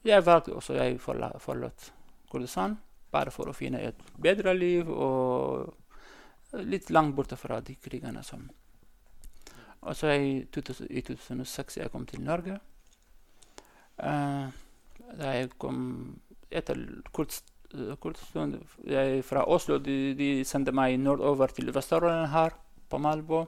Jeg 0.05 0.27
valgte 0.27 0.53
også 0.53 0.75
jeg 0.75 0.99
forlot 1.01 1.93
Kurdistan 2.31 2.77
bare 3.13 3.31
for 3.31 3.49
å 3.49 3.55
finne 3.55 3.79
et 3.87 4.03
bedre 4.19 4.55
liv 4.57 4.89
og 4.91 5.75
litt 6.53 6.91
langt 6.91 7.15
borte 7.17 7.37
fra 7.37 7.61
de 7.61 7.75
krigene 7.81 8.23
som 8.25 8.51
Og 9.83 9.97
så 9.97 10.07
i 10.15 10.45
2000 10.53 10.87
i 10.91 11.01
2006 11.03 11.77
jeg 11.77 11.91
kom 11.91 12.07
til 12.07 12.21
Norge. 12.23 12.61
Uh, 13.99 14.47
da 15.19 15.33
jeg 15.35 15.51
kom 15.59 16.21
etter 16.51 17.03
kort, 17.13 17.33
st- 17.33 17.97
kort 18.01 18.19
stund 18.19 18.61
jeg, 18.87 19.25
Fra 19.25 19.45
Oslo 19.49 19.79
de, 19.79 20.15
de 20.15 20.45
sendte 20.45 20.73
meg 20.73 20.99
nordover 21.01 21.47
til 21.49 21.73
Vesterålen 21.75 22.29
her, 22.31 22.51
på 22.89 22.99
Malbo. 22.99 23.47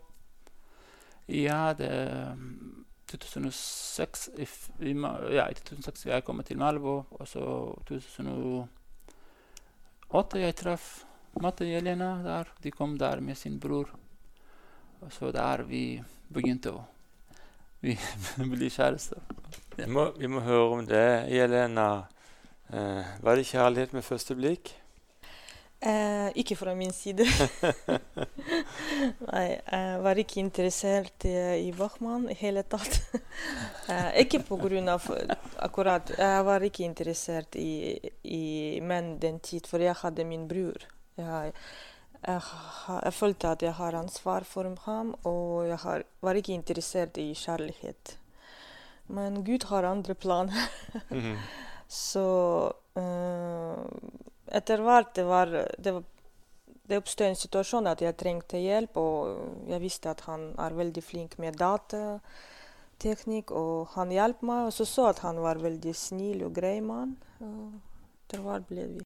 Ja, 1.29 1.73
det 1.73 1.91
2006 3.13 4.29
i, 4.39 4.47
i, 4.91 4.93
Ja, 5.37 5.49
i 5.49 5.55
2006 5.55 6.07
jeg 6.07 6.25
kom 6.25 6.43
til 6.43 6.59
Malbo, 6.59 7.05
og 7.11 7.29
så 7.29 7.75
2008 7.87 8.69
jeg 10.41 10.55
traff 10.57 11.05
Jelena 11.67 12.17
der. 12.23 12.51
De 12.63 12.71
kom 12.71 12.99
der 12.99 13.21
med 13.21 13.37
sin 13.37 13.59
bror. 13.59 13.91
Og 15.01 15.13
så 15.13 15.33
der 15.33 15.65
vi 15.69 16.03
begynte 16.33 16.73
å 16.73 16.85
vi 17.85 17.99
bli 18.37 18.71
kjærester. 18.77 19.21
Vi 19.77 19.87
må, 19.87 20.09
vi 20.17 20.31
må 20.31 20.41
høre 20.41 20.71
om 20.79 20.87
det. 20.87 21.27
Jelena, 21.29 22.07
eh, 22.73 23.13
var 23.21 23.37
det 23.37 23.45
kjærlighet 23.51 23.93
med 23.93 24.07
første 24.07 24.37
blikk? 24.39 24.73
Eh, 25.85 26.31
ikke 26.41 26.57
fra 26.57 26.73
min 26.75 26.95
side. 26.97 27.27
Nei, 29.29 29.49
jeg 29.53 29.99
var 30.07 30.21
ikke 30.23 30.41
interessert 30.41 31.27
i, 31.29 31.35
i 31.67 31.75
Bachmann 31.77 32.25
i 32.33 32.39
hele 32.41 32.63
tatt. 32.65 33.03
eh, 33.93 34.23
ikke 34.23 34.41
av 34.89 35.11
akkurat 35.59 36.15
Jeg 36.17 36.45
var 36.49 36.65
ikke 36.65 36.89
interessert 36.89 37.57
i, 37.61 38.01
i 38.25 38.81
menn 38.81 39.19
den 39.21 39.41
tid, 39.41 39.69
for 39.69 39.85
jeg 39.85 39.93
hadde 40.01 40.25
min 40.25 40.49
bror. 40.49 40.89
Jeg, 41.17 41.53
jeg, 42.27 42.41
har, 42.41 43.01
jeg 43.05 43.15
følte 43.15 43.49
at 43.55 43.63
jeg 43.63 43.75
har 43.79 43.95
ansvar 43.95 44.45
for 44.49 44.75
ham, 44.87 45.15
og 45.25 45.69
jeg 45.69 45.79
har, 45.85 46.03
var 46.21 46.35
ikke 46.35 46.53
interessert 46.57 47.19
i 47.23 47.35
kjærlighet. 47.35 48.19
Men 49.07 49.45
Gud 49.45 49.69
har 49.71 49.85
andre 49.85 50.15
planer. 50.15 50.71
Mhm. 51.11 51.37
Så 51.95 52.27
uh, 52.97 53.77
etter 54.49 54.81
hvert 54.83 55.15
det 55.15 55.25
var 55.29 55.47
det, 55.53 55.93
var, 55.93 56.03
det 56.89 56.97
oppstod 56.99 57.27
en 57.29 57.37
situasjon 57.39 57.87
at 57.87 58.03
jeg 58.03 58.17
trengte 58.19 58.59
hjelp, 58.59 58.97
og 58.97 59.69
jeg 59.69 59.81
visste 59.83 60.11
at 60.11 60.21
han 60.27 60.55
er 60.59 60.75
veldig 60.75 61.03
flink 61.05 61.39
med 61.39 61.59
datateknikk, 61.61 63.51
og 63.53 63.87
han 63.95 64.11
hjalp 64.11 64.43
meg. 64.43 64.67
Og 64.67 64.73
så 64.73 64.85
så 64.89 65.07
at 65.13 65.19
han 65.23 65.37
var 65.45 65.63
veldig 65.63 65.95
snill 65.95 66.43
og 66.49 66.55
grei 66.57 66.81
mann. 66.81 67.17
Og 67.45 67.73
hvert 68.35 68.67
ble 68.67 68.89
vi 68.91 69.04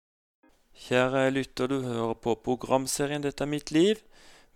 Kjære 0.78 1.30
lytter, 1.34 1.66
du 1.66 1.80
hører 1.82 2.14
på 2.14 2.36
programserien 2.38 3.22
'Dette 3.22 3.42
er 3.44 3.50
mitt 3.50 3.70
liv'. 3.74 4.02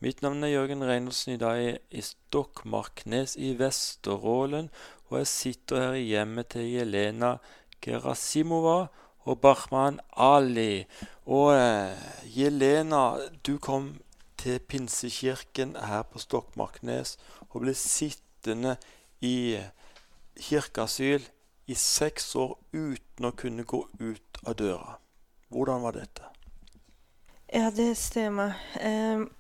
Mitt 0.00 0.23
navn 0.23 0.45
er 0.45 0.52
Jørgen 0.52 0.85
Reinholdsen. 0.87 1.33
I 1.35 1.37
dag 1.37 1.59
er 1.59 1.69
jeg 1.69 1.79
i 1.91 2.00
Stokmarknes 2.00 3.35
i 3.37 3.59
Vesterålen, 3.59 4.71
og 5.11 5.19
jeg 5.19 5.26
sitter 5.26 5.81
her 5.81 5.99
i 5.99 6.05
hjemmet 6.07 6.49
til 6.55 6.71
Jelena 6.71 7.33
Gerasimova. 7.83 8.87
og 9.25 9.41
Bahman 9.41 10.00
Ali. 10.17 10.85
Og 11.26 11.55
eh, 11.55 11.99
Jelena, 12.38 13.19
du 13.47 13.59
kom 13.59 14.00
til 14.38 14.59
Pinsekirken 14.59 15.76
her 15.76 16.02
på 16.02 16.19
Stokmarknes 16.19 17.19
og 17.50 17.61
ble 17.61 17.75
sittende 17.75 18.76
i 19.21 19.59
kirkeasyl 20.38 21.23
i 21.67 21.75
seks 21.75 22.35
år 22.35 22.59
uten 22.73 23.31
å 23.31 23.31
kunne 23.31 23.64
gå 23.64 23.87
ut 24.00 24.43
av 24.47 24.59
døra. 24.59 25.01
Hvordan 25.52 25.82
var 25.82 25.92
dette? 25.92 26.23
Ja, 27.52 27.71
det 27.71 27.94
stemmer. 27.94 28.54
Um, 28.85 29.30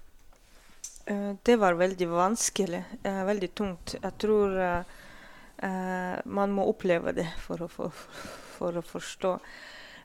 uh, 1.10 1.36
det 1.42 1.56
var 1.56 1.78
veldig 1.80 2.08
vanskelig. 2.08 2.84
Uh, 3.06 3.24
veldig 3.24 3.54
tungt. 3.54 3.94
Jeg 4.02 4.18
tror 4.20 4.58
uh, 4.60 6.18
man 6.24 6.52
må 6.52 6.66
oppleve 6.68 7.14
det 7.16 7.30
for 7.40 7.64
å, 7.64 7.68
for, 7.72 8.04
for 8.58 8.76
å 8.76 8.82
forstå. 8.84 9.36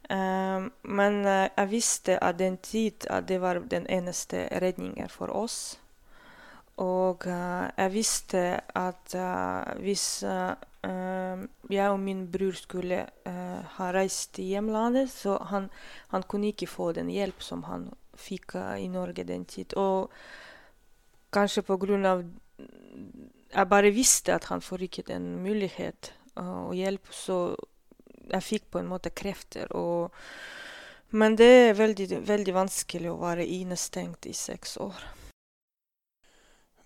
Men 0.08 1.16
jeg 1.28 1.68
visste 1.68 2.14
at 2.24 2.38
den 2.40 2.54
tid 2.64 3.04
at 3.12 3.26
det 3.28 3.42
var 3.44 3.58
den 3.60 3.84
eneste 3.92 4.46
redningen 4.64 5.10
for 5.12 5.34
oss. 5.36 5.58
Og 6.80 7.26
jeg 7.28 7.92
visste 7.92 8.44
at 8.72 9.18
hvis 9.82 10.06
jeg 10.88 11.91
og 11.91 12.00
min 12.00 12.25
bror 12.32 12.56
skulle 12.56 13.01
ha 13.77 13.88
reist 13.91 14.34
til 14.38 14.53
hjemlandet, 14.53 15.10
så 15.12 15.38
han, 15.50 15.70
han 16.13 16.24
kunne 16.24 16.53
ikke 16.53 16.70
få 16.72 16.91
den 16.96 17.10
hjelp 17.12 17.44
som 17.44 17.65
han 17.67 17.89
fikk 18.17 18.56
i 18.79 18.88
Norge 18.91 19.25
den 19.27 19.46
tid. 19.46 19.75
Og 19.77 20.12
kanskje 21.34 21.65
på 21.67 21.77
grunn 21.77 22.06
av 22.06 22.25
Jeg 23.48 23.70
bare 23.70 23.94
visste 23.96 24.34
at 24.36 24.50
han 24.51 24.62
får 24.62 24.82
ikke 24.88 25.03
den 25.08 25.38
mulighet 25.39 26.12
å 26.36 26.74
hjelpe, 26.75 27.13
så 27.15 27.56
jeg 28.27 28.44
fikk 28.44 28.65
på 28.72 28.82
en 28.82 28.89
måte 28.91 29.13
krefter. 29.15 29.72
Og, 29.72 30.12
men 31.15 31.38
det 31.39 31.48
er 31.48 31.77
veldig, 31.79 32.22
veldig 32.27 32.56
vanskelig 32.58 33.12
å 33.12 33.22
være 33.22 33.46
innestengt 33.46 34.27
i 34.27 34.36
seks 34.36 34.75
år. 34.84 35.00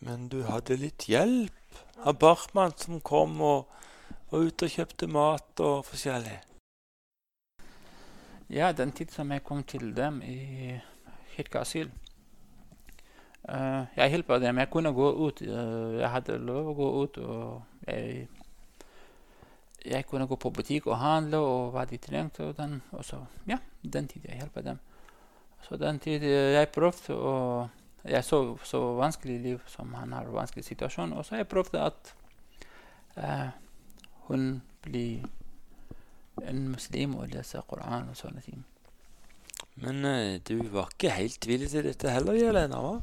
Men 0.05 0.29
du 0.29 0.43
hadde 0.45 0.79
litt 0.81 1.07
hjelp 1.09 1.81
av 2.05 2.17
Bachmann 2.21 2.77
som 2.77 3.01
kom 3.05 3.41
og 3.45 3.80
var 4.31 4.47
ute 4.47 4.67
og 4.67 4.71
kjøpte 4.71 5.07
mat 5.11 5.59
og 5.63 5.85
forskjellig? 5.85 6.37
Ja, 8.51 8.71
den 8.75 8.91
tid 8.91 9.11
som 9.11 9.31
jeg 9.31 9.43
kom 9.43 9.63
til 9.63 9.93
dem 9.95 10.21
i 10.27 10.75
kirkeasyl 11.35 11.89
uh, 13.47 13.83
Jeg 13.95 14.09
hjalp 14.09 14.33
dem. 14.43 14.57
Jeg 14.57 14.69
kunne 14.69 14.91
gå 14.93 15.11
ut. 15.11 15.41
Uh, 15.41 15.99
jeg 15.99 16.09
hadde 16.11 16.37
lov 16.37 16.71
å 16.71 16.75
gå 16.75 16.89
ut. 17.03 17.17
og 17.17 17.61
jeg, 17.87 18.27
jeg 19.85 20.05
kunne 20.05 20.27
gå 20.27 20.35
på 20.35 20.49
butikk 20.49 20.87
og 20.87 20.99
handle 20.99 21.37
og 21.37 21.71
hva 21.71 21.85
de 21.87 21.97
trengte. 21.97 22.43
Og, 22.43 22.57
den, 22.57 22.81
og 22.91 23.05
så, 23.05 23.23
ja, 23.47 23.57
den 23.83 24.07
tid 24.07 24.27
jeg 24.27 24.43
hjalp 24.43 24.59
dem. 24.65 24.79
Så 25.63 25.79
den 25.79 25.99
tid 25.99 26.23
jeg 26.27 26.71
prøvde 26.73 27.15
å 27.15 27.35
Jeg 28.01 28.23
så 28.25 28.57
så 28.65 28.79
vanskelig 28.97 29.39
liv 29.39 29.59
som 29.69 29.93
han 29.93 30.13
har, 30.13 30.25
vanskelig 30.25 30.65
situasjon. 30.65 31.13
Og 31.13 31.25
så 31.25 31.35
jeg 31.35 31.47
prøvde 31.47 31.83
at 31.85 32.15
hun 34.27 34.61
blir 34.85 35.25
en 36.47 36.67
muslim 36.71 37.15
og 37.19 37.31
leser 37.33 37.65
Koran 37.67 38.09
og 38.11 38.17
sånne 38.17 38.41
ting. 38.45 38.61
Men 39.81 40.05
uh, 40.05 40.39
du 40.47 40.57
var 40.73 40.91
ikke 40.91 41.13
helt 41.15 41.47
villig 41.47 41.71
til 41.71 41.87
dette 41.87 42.11
heller, 42.11 42.37
Jelena? 42.37 42.81
va? 42.83 42.99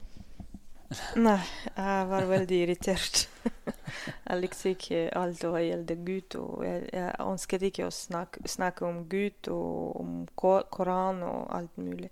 Nei, 1.20 1.40
jeg 1.76 2.08
var 2.08 2.26
veldig 2.28 2.58
irritert. 2.64 3.26
jeg 4.28 4.40
likte 4.40 4.72
ikke 4.72 5.02
alt 5.20 5.44
hva 5.44 5.60
gjelder 5.60 6.02
Gud. 6.04 6.38
Og 6.40 6.64
jeg, 6.64 6.88
jeg 6.94 7.14
ønsket 7.24 7.66
ikke 7.68 7.88
å 7.88 7.94
snakke, 7.94 8.44
snakke, 8.48 8.88
om 8.88 9.04
Gud 9.10 9.50
og 9.52 10.00
om 10.00 10.12
Koran 10.38 11.22
og 11.26 11.48
alt 11.56 11.80
mulig. 11.80 12.10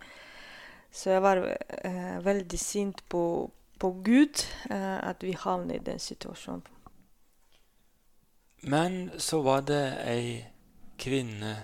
Så 0.92 1.12
jeg 1.12 1.24
var 1.24 1.42
uh, 1.42 2.16
veldig 2.24 2.60
sint 2.60 3.02
på, 3.12 3.22
på 3.80 3.92
Gud, 4.04 4.44
uh, 4.70 4.98
at 5.04 5.24
vi 5.24 5.36
havnet 5.36 5.80
i 5.80 5.86
den 5.90 6.00
situasjonen. 6.00 6.75
Men 8.60 9.10
så 9.18 9.40
var 9.44 9.66
det 9.68 9.84
ei 10.06 10.44
kvinne 10.96 11.54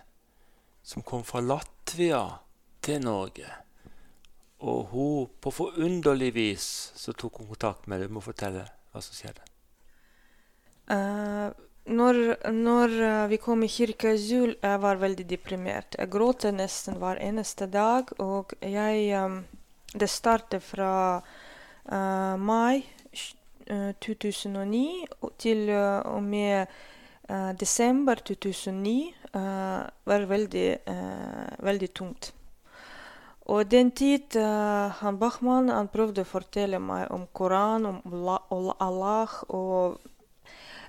som 0.82 1.02
kom 1.02 1.24
fra 1.24 1.40
Latvia 1.40 2.22
til 2.82 3.02
Norge. 3.04 3.48
Og 4.62 4.92
hun, 4.92 5.30
på 5.40 5.50
forunderlig 5.50 6.30
vis, 6.36 6.66
så 6.98 7.14
tok 7.14 7.40
hun 7.40 7.50
kontakt 7.54 7.88
med 7.88 8.02
deg. 8.02 8.10
Du 8.10 8.18
må 8.18 8.22
fortelle 8.22 8.66
hva 8.92 9.02
som 9.02 9.16
skjedde. 9.16 9.46
Uh, 10.90 11.50
når, 11.90 12.20
når 12.54 12.94
uh, 13.00 13.26
vi 13.30 13.38
kom 13.42 13.64
i 13.64 13.70
kirkeasyl, 13.70 14.56
jeg 14.62 14.82
var 14.84 15.02
veldig 15.02 15.26
deprimert. 15.26 15.96
Jeg 15.98 16.12
gråt 16.12 16.46
nesten 16.54 17.00
hver 17.02 17.18
eneste 17.22 17.66
dag. 17.70 18.12
Og 18.22 18.54
jeg 18.60 19.10
um, 19.18 19.42
Det 19.92 20.08
startet 20.08 20.62
fra 20.64 20.92
uh, 21.20 22.36
mai 22.38 22.84
2009 23.66 24.82
til 25.38 25.70
og 25.70 26.22
med 26.22 26.66
desember 27.60 28.20
2009 28.20 29.14
var 29.32 30.26
veldig, 30.28 30.68
veldig 31.62 31.90
tungt. 31.94 32.32
Og 33.50 33.70
den 33.70 33.90
tid 33.90 34.36
uh, 34.36 34.90
han 35.02 35.18
Bachmann 35.18 35.70
han 35.72 35.90
prøvde 35.90 36.22
å 36.22 36.28
fortelle 36.28 36.78
meg 36.78 37.10
om 37.10 37.26
Koran, 37.34 37.88
om 37.88 37.98
Allah. 38.78 39.34
Og 39.50 39.98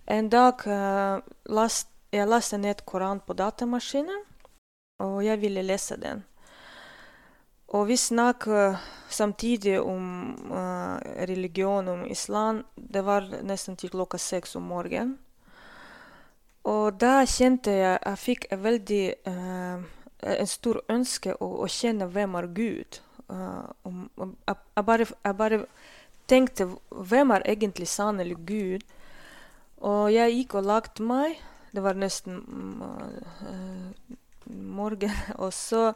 en 0.06 0.30
dag 0.30 0.62
uh, 0.70 1.18
last, 1.50 1.90
jeg 2.14 2.30
lastet 2.30 2.62
ned 2.62 2.86
Koran 2.86 3.24
på 3.26 3.34
datamaskinen, 3.34 4.22
og 5.02 5.24
jeg 5.26 5.42
ville 5.42 5.66
lese 5.66 5.98
den. 5.98 6.22
Og 7.74 7.88
vi 7.90 7.98
snakker 7.98 8.78
samtidig 9.10 9.80
om 9.82 10.36
uh, 10.52 10.98
religion, 11.26 11.88
om 11.88 12.06
islam. 12.06 12.64
Det 12.76 13.02
var 13.06 13.26
nesten 13.42 13.76
til 13.76 13.90
klokka 13.90 14.18
seks 14.22 14.56
om 14.56 14.70
morgenen. 14.70 15.18
Og 16.64 16.96
da 16.96 17.26
kjente 17.28 17.74
jeg 17.76 17.98
jeg 18.06 18.20
fikk 18.22 18.46
en 18.52 18.62
veldig 18.64 19.06
uh, 19.28 19.84
en 20.24 20.50
stor 20.50 20.80
ønske 20.92 21.36
å, 21.40 21.50
å 21.64 21.70
kjenne 21.72 22.08
hvem 22.12 22.38
er 22.40 22.50
Gud. 22.56 23.00
Uh, 23.28 23.68
om, 23.88 24.06
um, 24.18 24.36
jeg, 24.48 24.86
bare, 24.86 25.08
jeg, 25.08 25.38
bare, 25.40 25.64
tenkte 26.30 26.70
hvem 26.90 27.34
er 27.36 27.48
egentlig 27.52 27.88
sannelig 27.92 28.38
Gud? 28.48 28.86
Og 29.84 30.14
jeg 30.14 30.38
gikk 30.38 30.58
og 30.60 30.70
lagde 30.70 31.04
meg. 31.08 31.42
Det 31.74 31.84
var 31.84 32.00
nesten 32.00 32.40
uh, 32.80 34.16
morgen. 34.48 35.16
Og 35.44 35.52
så 35.56 35.92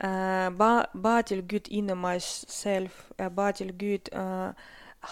ba, 0.00 1.22
til 1.22 1.42
Gud 1.48 1.68
inni 1.68 1.94
meg 1.94 2.22
selv. 2.22 2.90
Jeg 3.18 3.34
ba 3.36 3.50
til 3.52 3.72
Gud 3.78 4.08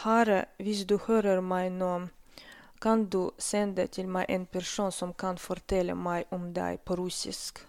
Herre, 0.03 0.45
hvis 0.59 0.85
du 0.85 0.99
hører 1.07 1.41
meg 1.41 1.73
nå, 1.73 2.09
kan 2.81 3.07
du 3.11 3.31
sende 3.39 3.87
til 3.87 4.09
meg 4.09 4.27
en 4.29 4.47
person 4.47 4.93
som 4.93 5.13
kan 5.13 5.39
fortelle 5.39 5.95
meg 5.95 6.25
om 6.31 6.53
deg 6.55 6.81
på 6.85 6.95
russisk? 6.95 7.65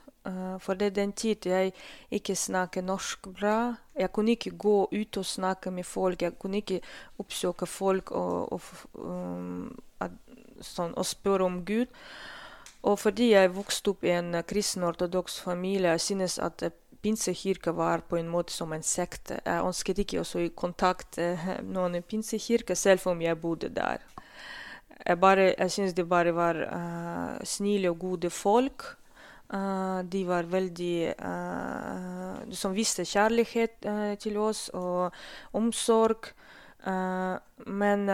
For 0.60 0.74
det 0.74 0.86
er 0.86 0.96
den 0.96 1.12
tid 1.12 1.46
jeg 1.46 1.74
ikke 2.12 2.36
snakker 2.36 2.82
norsk 2.82 3.28
bra. 3.40 3.76
Jeg 3.96 4.12
kunne 4.12 4.32
ikke 4.32 4.52
gå 4.52 4.90
ut 4.92 5.18
og 5.18 5.26
snakke 5.26 5.72
med 5.72 5.84
folk. 5.84 6.22
Jeg 6.22 6.40
kunne 6.40 6.58
ikke 6.58 6.82
oppsøke 7.18 7.66
folk 7.66 8.12
og, 8.12 8.54
og, 8.54 8.62
at, 10.00 10.12
sånn, 10.62 10.94
og 10.94 11.06
spørre 11.06 11.48
om 11.48 11.64
Gud. 11.66 11.88
Og 12.84 13.00
fordi 13.00 13.32
jeg 13.32 13.56
vokste 13.56 13.92
opp 13.92 14.04
i 14.04 14.14
en 14.16 14.44
kristen 14.48 14.84
ortodoks 14.84 15.40
familie, 15.42 15.90
jeg 15.90 16.02
synes 16.02 16.38
at 16.40 16.64
pinsekirka 17.02 17.72
var 17.76 18.04
på 18.10 18.18
en 18.18 18.30
måte 18.30 18.54
som 18.54 18.74
en 18.74 18.84
sekt. 18.84 19.32
Jeg 19.32 19.66
ønsket 19.66 20.04
ikke 20.04 20.20
også 20.22 20.44
i 20.44 20.52
kontakt 20.56 21.18
med 21.64 21.74
noen 21.76 22.02
Pinsekirke, 22.04 22.76
selv 22.76 23.08
om 23.12 23.22
jeg 23.22 23.40
bodde 23.42 23.70
der. 23.74 24.04
Jeg, 25.06 25.20
bare, 25.20 25.54
jeg 25.58 25.72
synes 25.72 25.94
det 25.96 26.10
bare 26.10 26.36
var 26.36 26.60
uh, 26.66 27.46
snille 27.48 27.90
og 27.90 28.00
gode 28.00 28.30
folk. 28.30 28.84
Uh, 29.50 30.06
de 30.06 30.28
var 30.28 30.46
veldig 30.46 31.16
uh, 31.18 32.54
Som 32.54 32.76
viste 32.76 33.06
kjærlighet 33.06 33.86
uh, 33.88 34.14
til 34.22 34.38
oss 34.38 34.70
og 34.74 35.12
omsorg. 35.54 36.34
men 37.66 38.06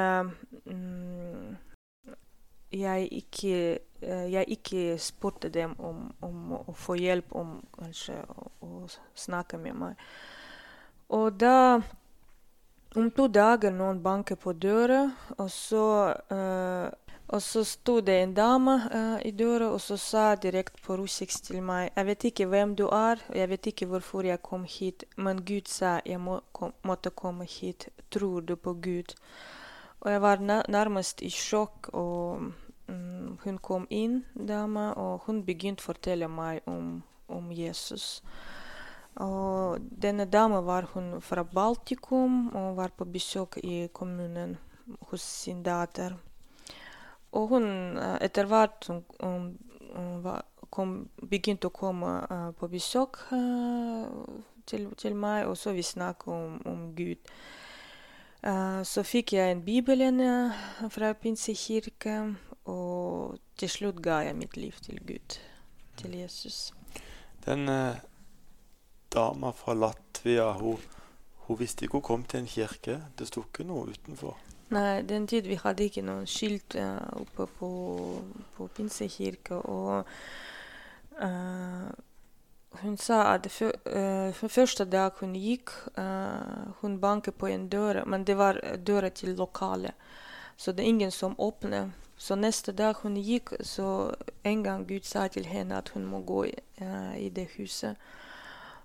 mm, 0.65 1.55
jeg 2.75 3.09
ikke 3.11 3.57
jeg 4.05 4.45
ikke 4.53 4.97
spurte 5.01 5.49
dem 5.49 5.71
om, 5.81 6.11
om, 6.21 6.51
å 6.59 6.73
få 6.77 6.93
hjelp 6.99 7.31
om 7.33 7.55
kanskje 7.73 8.19
å, 8.29 8.49
å, 8.61 8.69
snakke 9.17 9.57
med 9.57 9.79
meg. 9.79 10.03
Og 11.09 11.39
da 11.41 11.81
Om 12.95 13.09
to 13.11 13.25
dager 13.27 13.73
noen 13.75 13.97
banker 13.99 14.37
på 14.39 14.53
døra, 14.55 15.01
og 15.35 15.49
så 15.51 15.81
og 17.27 17.41
så 17.41 17.63
sto 17.65 18.01
det 18.05 18.15
en 18.21 18.33
dame 18.37 18.73
uh, 18.93 19.17
i 19.25 19.31
døra 19.31 19.71
og 19.73 19.81
så 19.81 19.97
sa 19.97 20.25
direkte 20.37 20.81
på 20.85 20.97
russisk 20.99 21.47
til 21.47 21.63
meg 21.65 21.89
Jeg 21.95 22.05
vet 22.05 22.25
ikke 22.29 22.45
hvem 22.51 22.75
du 22.77 22.85
er, 22.85 23.21
og 23.29 23.37
jeg 23.37 23.49
vet 23.49 23.69
ikke 23.71 23.87
hvorfor 23.89 24.27
jeg 24.27 24.41
kom 24.45 24.65
hit, 24.69 25.03
men 25.17 25.41
Gud 25.41 25.67
sa 25.67 25.99
jeg 26.05 26.21
må, 26.21 26.39
kom, 26.53 26.73
måtte 26.83 27.09
komme 27.09 27.47
hit. 27.49 27.89
Tror 28.13 28.41
du 28.41 28.55
på 28.55 28.73
Gud? 28.73 29.15
Og 30.01 30.11
jeg 30.11 30.21
var 30.21 30.37
nærmest 30.69 31.21
i 31.21 31.29
sjokk. 31.29 31.89
og 31.93 32.53
Hun 32.87 33.57
kom 33.61 33.85
inn, 33.89 34.23
dama, 34.35 34.91
og 35.01 35.25
hun 35.25 35.43
begynte 35.45 35.83
å 35.83 35.89
fortelle 35.91 36.27
meg 36.31 36.65
om 36.69 37.03
om 37.27 37.51
Jesus. 37.51 38.23
Og 39.15 39.79
denne 39.79 40.25
dama 40.25 40.61
var 40.61 40.89
hun 40.93 41.21
fra 41.21 41.43
Baltikum 41.43 42.49
og 42.55 42.75
var 42.75 42.91
på 42.97 43.05
besøk 43.05 43.57
i 43.63 43.87
kommunen 43.93 44.57
hos 45.09 45.21
sin 45.21 45.63
datter. 45.63 46.17
Og 47.31 47.47
hun 47.55 47.97
eh, 47.97 48.17
etter 48.27 48.47
hvert 48.47 48.87
hun, 48.87 49.03
hun, 49.19 49.47
hun 49.95 50.41
kom, 50.69 50.97
begynte 51.21 51.69
å 51.69 51.75
komme 51.75 52.11
uh, 52.27 52.49
på 52.59 52.67
besøk 52.67 53.21
uh, 53.31 54.07
til, 54.67 54.89
til, 54.99 55.15
meg, 55.15 55.45
og 55.47 55.55
så 55.57 55.71
vi 55.75 55.83
snakket 55.83 56.31
om, 56.31 56.57
om 56.67 56.89
Gud. 56.95 57.31
Så 58.85 59.01
fikk 59.01 59.33
jeg 59.33 59.51
en 59.51 59.63
bibelen 59.65 60.19
fra 60.93 61.07
pinsekirke, 61.17 62.35
og 62.69 63.39
til 63.57 63.71
slutt 63.73 64.03
ga 64.05 64.19
jeg 64.27 64.37
mitt 64.37 64.53
liv 64.57 64.77
til 64.85 64.99
Gud, 65.01 65.37
til 65.97 66.13
Jesus. 66.19 66.69
Den 67.47 67.65
dama 69.15 69.49
fra 69.49 69.73
Latvia, 69.73 70.51
hun, 70.51 70.77
hun 71.47 71.59
visste 71.59 71.85
ikke 71.85 71.97
hun 71.97 72.01
kom 72.01 72.23
til 72.23 72.43
en 72.43 72.51
kirke. 72.51 72.99
Det 73.17 73.27
sto 73.27 73.47
ikke 73.47 73.65
noe 73.65 73.95
utenfor. 73.95 74.37
Nei, 74.73 75.01
den 75.05 75.27
tid 75.29 75.45
vi 75.45 75.59
hadde 75.61 75.85
ikke 75.85 76.01
noe 76.05 76.25
skilt 76.29 76.75
uh, 76.81 76.97
oppe 77.21 77.45
på, 77.59 77.69
på 78.55 78.67
pinsekirke. 78.75 79.59
Og 79.61 80.07
uh, 81.21 81.89
hun 82.81 82.97
sa 82.97 83.33
at 83.33 83.47
for, 83.51 83.71
uh, 83.85 84.47
første 84.49 84.85
dag 84.85 85.11
hun 85.19 85.35
gikk, 85.35 85.71
hun 86.81 86.99
banket 86.99 87.37
på 87.37 87.47
en 87.47 87.69
dør, 87.69 88.03
men 88.05 88.23
det 88.23 88.37
var 88.37 88.59
døra 88.77 89.09
til 89.09 89.35
lokalet. 89.35 89.93
Så 90.57 90.71
det 90.71 90.83
er 90.83 90.87
ingen 90.87 91.11
som 91.11 91.35
åpner. 91.37 91.91
Så 92.17 92.35
neste 92.35 92.71
dag 92.71 92.95
hun 93.01 93.17
gikk, 93.17 93.49
så 93.61 94.15
en 94.43 94.63
gang 94.63 94.87
Gud 94.87 95.03
sa 95.03 95.27
til 95.27 95.45
henne 95.45 95.77
at 95.77 95.89
hun 95.89 96.05
må 96.05 96.21
gå 96.23 96.45
i 97.17 97.29
det 97.29 97.49
huset. 97.57 97.95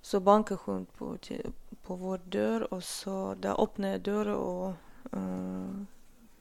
Så 0.02 0.20
banket 0.20 0.58
hun 0.64 0.86
på, 0.98 1.16
til, 1.22 1.52
på 1.82 1.96
vår 1.96 2.16
dør, 2.32 2.66
og 2.70 2.82
så 2.82 3.34
da 3.34 3.54
åpnet 3.54 3.90
jeg 3.90 4.04
døra 4.04 4.36
og 4.36 4.74
uh, 5.12 5.82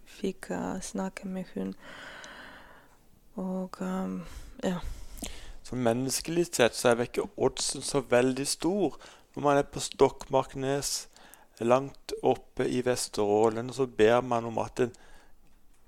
fikk 0.06 0.50
uh, 0.52 0.80
snakke 0.82 1.28
med 1.28 1.44
hun. 1.54 1.76
Og 3.36 3.82
um, 3.82 4.24
ja. 4.64 4.80
Så 5.64 5.76
menneskelig 5.76 6.48
sett 6.50 6.76
så 6.76 6.94
er 6.94 7.06
ikke 7.06 7.28
oddsen 7.38 7.86
så 7.86 8.02
veldig 8.02 8.48
stor 8.48 8.98
når 9.36 9.44
man 9.44 9.58
er 9.58 9.68
på 9.70 9.80
Stokmarknes, 9.80 11.08
langt 11.60 12.14
oppe 12.24 12.66
i 12.68 12.82
Vesterålen, 12.86 13.70
og 13.70 13.76
så 13.76 13.86
ber 13.86 14.22
man 14.22 14.46
om 14.46 14.58
at 14.58 14.80
en 14.80 14.92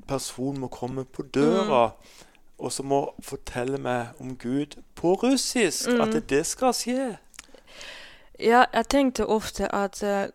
person 0.07 0.59
må 0.59 0.67
komme 0.67 1.05
på 1.05 1.23
døra. 1.23 1.87
Mm. 1.87 2.27
Og 2.57 2.71
så 2.71 2.83
må 2.83 2.99
fortelle 3.23 3.79
meg 3.81 4.19
om 4.21 4.35
Gud 4.37 4.77
på 4.95 5.13
russisk. 5.23 5.89
Mm. 5.89 6.01
At 6.01 6.29
det 6.29 6.45
skal 6.45 6.75
skje. 6.77 7.07
Ja, 8.39 8.65
jeg 8.73 8.87
tenkte 8.89 9.25
ofte 9.25 9.69
at 9.75 10.03
uh, 10.03 10.29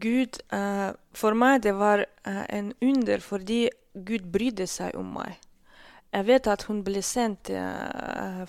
Gud 0.00 0.38
uh, 0.52 0.94
For 1.14 1.34
meg 1.34 1.62
det 1.62 1.74
var 1.78 2.04
uh, 2.28 2.44
en 2.48 2.72
under 2.82 3.20
fordi 3.20 3.68
Gud 3.94 4.30
brydde 4.32 4.66
seg 4.66 4.94
om 4.98 5.12
meg. 5.18 5.38
Jeg 6.12 6.26
vet 6.26 6.46
at 6.46 6.62
hun 6.68 6.82
ble 6.84 7.00
sendt 7.02 7.48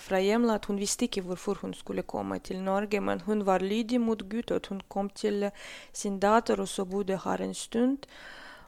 fra 0.04 0.18
hjemlandet. 0.20 0.66
Hun 0.68 0.78
visste 0.78 1.06
ikke 1.08 1.22
hvorfor 1.24 1.62
hun 1.62 1.72
skulle 1.74 2.02
komme 2.02 2.38
til 2.38 2.60
Norge, 2.60 3.00
men 3.00 3.20
hun 3.24 3.46
var 3.46 3.64
lydig 3.64 4.00
mot 4.00 4.20
Gud, 4.28 4.50
og 4.52 4.68
hun 4.68 4.82
kom 4.88 5.08
til 5.10 5.50
sin 5.92 6.18
datter 6.20 6.60
og 6.60 6.68
så 6.68 6.84
bodde 6.84 7.20
her 7.24 7.40
en 7.40 7.54
stund. 7.54 7.98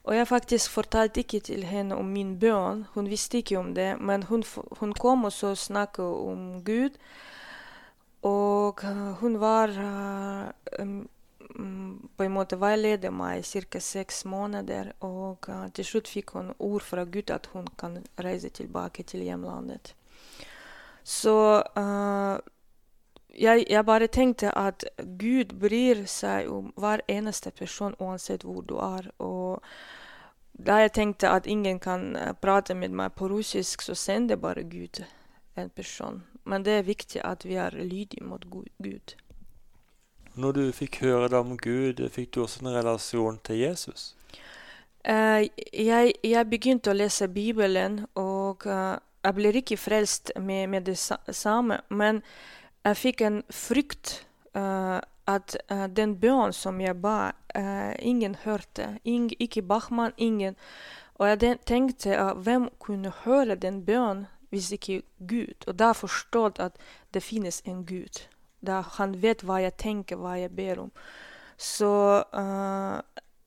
Og 0.06 0.16
jeg 0.16 0.28
faktisk 0.28 0.70
fortalte 0.70 1.20
ikke 1.20 1.40
til 1.40 1.64
henne 1.64 1.96
om 1.96 2.04
min 2.04 2.38
bønn. 2.38 2.86
Hun 2.94 3.10
visste 3.10 3.38
ikke 3.42 3.58
om 3.58 3.74
det, 3.74 4.00
men 4.00 4.22
hun, 4.22 4.44
hun 4.80 4.92
kom 4.94 5.24
og 5.24 5.32
så 5.32 5.54
snakket 5.54 6.04
om 6.04 6.64
Gud. 6.64 6.96
Og 8.22 8.80
hun 9.20 9.40
var 9.40 9.74
en 10.78 11.08
måte 12.32 12.58
veileder 12.60 13.10
meg 13.10 13.40
i 13.40 13.60
ca. 13.70 13.80
seks 13.80 14.24
måneder. 14.24 14.92
Og 15.00 15.48
uh, 15.48 15.66
til 15.74 15.84
slutt 15.84 16.08
fikk 16.08 16.34
hun 16.36 16.52
ord 16.58 16.82
fra 16.82 17.04
Gud 17.04 17.30
at 17.30 17.46
hun 17.52 17.68
kan 17.78 18.02
reise 18.18 18.48
tilbake 18.48 19.02
til 19.02 19.22
hjemlandet. 19.22 19.94
Så 21.04 21.62
uh, 21.76 22.38
jeg, 23.38 23.66
jeg, 23.70 23.84
bare 23.84 24.06
tenkte 24.06 24.50
at 24.58 24.84
Gud 24.96 25.54
bryr 25.60 26.06
seg 26.06 26.48
om 26.50 26.72
hver 26.76 27.04
eneste 27.08 27.50
person 27.50 27.94
uansett 28.00 28.42
hvor 28.42 28.62
du 28.62 28.76
er. 28.78 29.10
Og 29.18 29.62
da 30.52 30.80
jeg 30.80 30.92
tenkte 30.92 31.30
at 31.30 31.46
ingen 31.46 31.78
kan 31.78 32.16
prate 32.40 32.74
med 32.74 32.90
meg 32.90 33.12
på 33.12 33.28
russisk, 33.28 33.82
så 33.82 33.94
sender 33.94 34.36
bare 34.36 34.64
Gud 34.64 35.04
en 35.56 35.70
person. 35.70 36.24
Men 36.44 36.64
det 36.64 36.72
er 36.72 36.82
viktig 36.82 37.20
at 37.24 37.44
vi 37.44 37.54
er 37.54 37.70
lydige 37.76 38.24
mot 38.24 38.44
Gud. 38.50 39.16
Når 40.36 40.52
du 40.52 40.72
fikk 40.72 41.00
høre 41.00 41.30
det 41.32 41.38
om 41.38 41.56
Gud, 41.56 42.02
fikk 42.12 42.34
du 42.34 42.42
også 42.42 42.60
en 42.60 42.74
relasjon 42.74 43.38
til 43.44 43.56
Jesus? 43.62 44.10
Uh, 45.08 45.46
jeg, 45.72 46.12
jeg, 46.24 46.48
begynte 46.50 46.92
å 46.92 46.96
lese 46.96 47.28
Bibelen, 47.32 48.02
og 48.20 48.66
uh, 48.68 48.98
jeg 49.24 49.36
ble 49.38 49.52
ikke 49.62 49.78
frelst 49.80 50.34
med, 50.36 50.68
med, 50.74 50.90
det 50.90 50.98
samme. 51.36 51.80
Men 51.88 52.20
jeg 52.84 53.00
fikk 53.00 53.24
en 53.24 53.40
frykt 53.48 54.26
uh, 54.58 55.00
at 55.26 55.56
den 55.96 56.18
bønnen 56.22 56.52
som 56.54 56.78
jeg 56.78 57.00
ba, 57.02 57.32
ingen 57.98 58.36
hørte. 58.44 59.00
Ing, 59.02 59.32
ikke 59.42 59.64
Bachmann, 59.66 60.12
ingen. 60.16 60.54
Og 61.18 61.32
jeg 61.32 61.56
tenkte 61.66 62.14
hvem 62.46 62.68
kunne 62.78 63.10
høre 63.24 63.56
den 63.58 63.80
bønnen 63.82 64.28
hvis 64.54 64.70
ikke 64.76 65.00
Gud. 65.18 65.66
Og 65.66 65.78
da 65.80 65.90
forstod 65.98 66.60
jeg 66.60 66.70
at 66.70 66.78
det 67.14 67.24
finnes 67.26 67.58
en 67.66 67.82
Gud. 67.88 68.22
Da 68.66 68.82
han 68.98 69.16
vet 69.22 69.44
hva 69.46 69.60
jeg 69.64 69.76
tenker, 69.80 70.20
hva 70.20 70.36
jeg 70.40 70.52
ber 70.56 70.86
om. 70.86 70.90
Så 71.56 71.90
uh, 72.22 72.96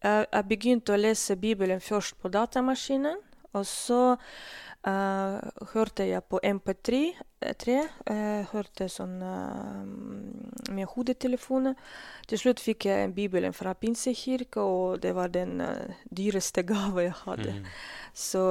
jeg, 0.02 0.26
jeg, 0.26 0.46
begynte 0.50 0.96
å 0.96 1.00
lese 1.00 1.38
Bibelen 1.40 1.82
først 1.84 2.18
på 2.22 2.32
datamaskinen. 2.34 3.20
Og 3.58 3.66
så 3.66 4.02
uh, 4.16 5.38
hørte 5.74 6.06
jeg 6.06 6.26
på 6.30 6.42
MP3. 6.46 7.02
Jeg 7.42 8.46
hørte 8.52 8.90
sånn 8.92 9.16
uh, 9.22 9.86
med 10.74 10.90
hodetelefoner. 10.96 11.78
Til 12.30 12.44
slutt 12.44 12.62
fikk 12.64 12.90
jeg 12.90 13.14
Bibelen 13.18 13.56
fra 13.58 13.74
Pinsekirka, 13.78 14.62
og 14.66 15.02
det 15.06 15.16
var 15.18 15.34
den 15.34 15.58
dyreste 16.10 16.66
gave 16.72 17.10
jeg 17.10 17.18
hadde. 17.26 17.58
Mm. 17.60 17.74
Så 18.14 18.46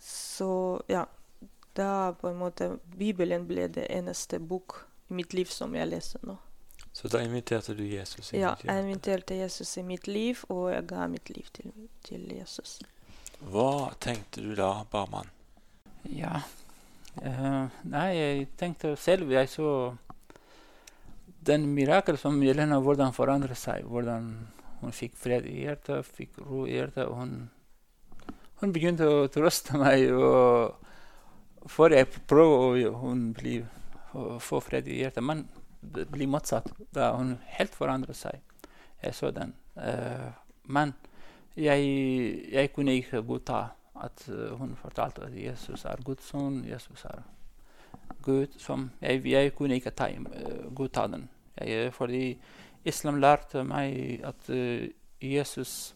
så 0.00 0.82
ja, 0.86 1.06
da 1.72 2.12
på 2.20 2.28
en 2.28 2.38
måte 2.40 2.70
Bibelen 2.96 3.46
ble 3.48 3.68
det 3.68 3.86
eneste 3.92 4.40
bok 4.40 4.78
i 5.10 5.16
mitt 5.18 5.34
liv 5.36 5.50
som 5.50 5.74
jeg 5.74 5.90
leser 5.90 6.22
nå. 6.26 6.36
Så 6.92 7.08
da 7.08 7.20
inviterte 7.22 7.74
du 7.78 7.84
Jesus 7.86 8.32
i 8.32 8.40
ja, 8.40 8.56
jeg 8.64 8.82
inviterte 8.82 9.36
Jesus 9.38 9.76
i 9.78 9.84
mitt 9.86 10.08
liv, 10.10 10.40
og 10.50 10.72
jeg 10.72 10.86
ga 10.90 11.06
mitt 11.10 11.30
liv 11.30 11.50
til, 11.54 11.70
til 12.06 12.24
Jesus. 12.34 12.80
Hva 13.40 13.92
tenkte 14.02 14.42
du 14.42 14.54
da, 14.58 14.72
barmann? 14.90 15.30
Ja 16.10 16.40
uh, 16.40 17.68
Nei, 17.84 18.06
jeg 18.16 18.44
tenkte 18.56 18.94
selv 18.96 19.28
Jeg 19.32 19.50
så 19.52 19.68
den 21.44 21.66
mirakel 21.74 22.18
som 22.20 22.40
Jelena 22.44 22.80
hvordan 22.84 23.14
forandret 23.16 23.56
seg. 23.56 23.86
Hvordan 23.88 24.26
hun 24.80 24.92
fikk 24.92 25.16
fred 25.16 25.46
i 25.48 25.62
hjertet, 25.62 26.04
fikk 26.04 26.36
ro 26.44 26.66
i 26.66 26.74
hjertet. 26.74 27.06
og 27.08 27.16
hun 27.16 27.32
hun 28.60 28.74
begynte 28.76 29.08
å 29.08 29.28
trøste 29.32 29.78
meg. 29.80 30.10
og 30.12 31.68
For 31.70 31.92
jeg 31.96 32.10
prøver 32.28 32.90
å 32.90 32.98
hun 33.00 33.30
bli, 33.36 33.60
å 33.64 33.79
få 34.12 34.60
fred 34.60 34.88
i 34.88 35.00
hjertet. 35.00 35.24
Men 35.24 35.44
det 35.80 36.08
blir 36.10 36.28
motsatt. 36.30 36.70
Da 36.94 37.12
hun 37.16 37.36
helt 37.56 37.74
forandret 37.74 38.18
seg. 38.18 38.40
Jeg 39.02 39.16
så 39.16 39.30
den. 39.34 39.54
Uh, 39.76 40.30
men 40.68 40.94
jeg, 41.56 41.84
jeg, 42.52 42.72
kunne 42.72 42.96
ikke 42.98 43.22
godta 43.22 43.62
at 44.00 44.24
uh, 44.28 44.56
hun 44.58 44.74
fortalte 44.76 45.24
at 45.28 45.36
Jesus 45.36 45.84
er 45.84 46.02
Guds 46.04 46.28
sønn. 46.30 46.64
Jesus 46.68 47.04
er 47.04 47.22
Gud. 48.22 48.58
Som 48.58 48.90
jeg, 49.00 49.24
jeg 49.26 49.54
kunne 49.54 49.78
ikke 49.80 49.94
ta, 49.96 50.10
uh, 50.10 50.74
godta 50.74 51.06
den. 51.06 51.28
Jeg, 51.60 51.92
fordi 51.94 52.38
islam 52.84 53.20
lærte 53.20 53.64
meg 53.64 54.20
at 54.24 54.48
Jesus 55.20 55.94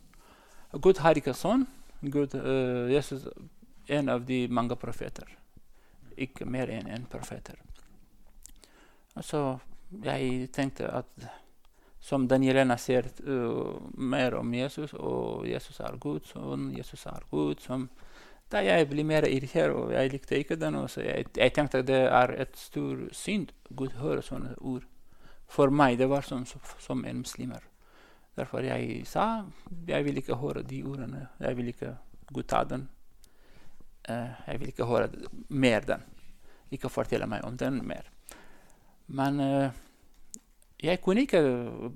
Gud 0.72 0.98
har 1.00 1.16
ikke 1.16 1.34
sønn. 1.34 1.66
Gud, 2.12 2.34
uh, 2.34 2.92
Jesus 2.92 3.28
en 3.86 4.08
av 4.08 4.24
de 4.24 4.48
mange 4.48 4.76
profeter. 4.76 5.28
Ikke 6.16 6.46
mer 6.48 6.70
enn 6.72 6.88
en 6.90 7.06
profeter. 7.10 7.58
Så 9.22 9.58
jeg 10.02 10.48
tenkte 10.52 10.88
at 10.90 11.26
som 12.04 12.26
Danielena 12.28 12.76
ser 12.76 13.06
uh, 13.24 13.80
mer 13.96 14.34
om 14.36 14.54
Jesus, 14.54 14.92
og 14.94 15.46
Jesus 15.48 15.78
er 15.80 15.96
Gud, 15.96 16.26
sånn, 16.28 16.66
Jesus 16.76 17.06
er 17.08 17.24
Gud, 17.30 17.62
som 17.64 17.86
da 18.52 18.60
jeg 18.60 18.90
ble 18.90 19.06
mer 19.08 19.24
irritert, 19.24 19.72
og 19.72 19.94
jeg 19.94 20.10
likte 20.12 20.36
ikke 20.36 20.58
den. 20.60 20.76
Så 20.92 21.00
jeg, 21.00 21.30
jeg 21.32 21.54
tenkte 21.56 21.80
det 21.86 22.02
er 22.04 22.34
et 22.44 22.58
stor 22.60 23.06
synd 23.16 23.54
Gud 23.72 23.96
hører 24.02 24.20
sånne 24.22 24.52
ord. 24.60 24.84
For 25.48 25.72
meg 25.72 25.96
det 25.98 26.10
var 26.12 26.26
som, 26.28 26.44
som 26.78 27.06
en 27.08 27.22
muslimer. 27.22 27.64
Derfor 28.36 28.66
jeg 28.66 29.04
sa 29.08 29.46
jeg 29.88 30.04
vil 30.04 30.20
ikke 30.20 30.36
høre 30.42 30.62
de 30.66 30.82
ordene. 30.84 31.28
Jeg 31.40 31.56
vil 31.56 31.72
ikke 31.72 31.94
godta 32.34 32.64
den. 32.68 32.88
Uh, 34.04 34.34
jeg 34.44 34.60
vil 34.60 34.74
ikke 34.74 34.90
høre 34.90 35.08
mer 35.48 35.88
den. 35.88 36.04
Ikke 36.70 36.92
fortelle 36.92 37.26
meg 37.30 37.48
om 37.48 37.56
den 37.56 37.80
mer. 37.86 38.12
Men 39.06 39.40
eh, 39.40 39.82
jeg 40.84 41.00
kunne 41.00 41.24
ikke 41.24 41.42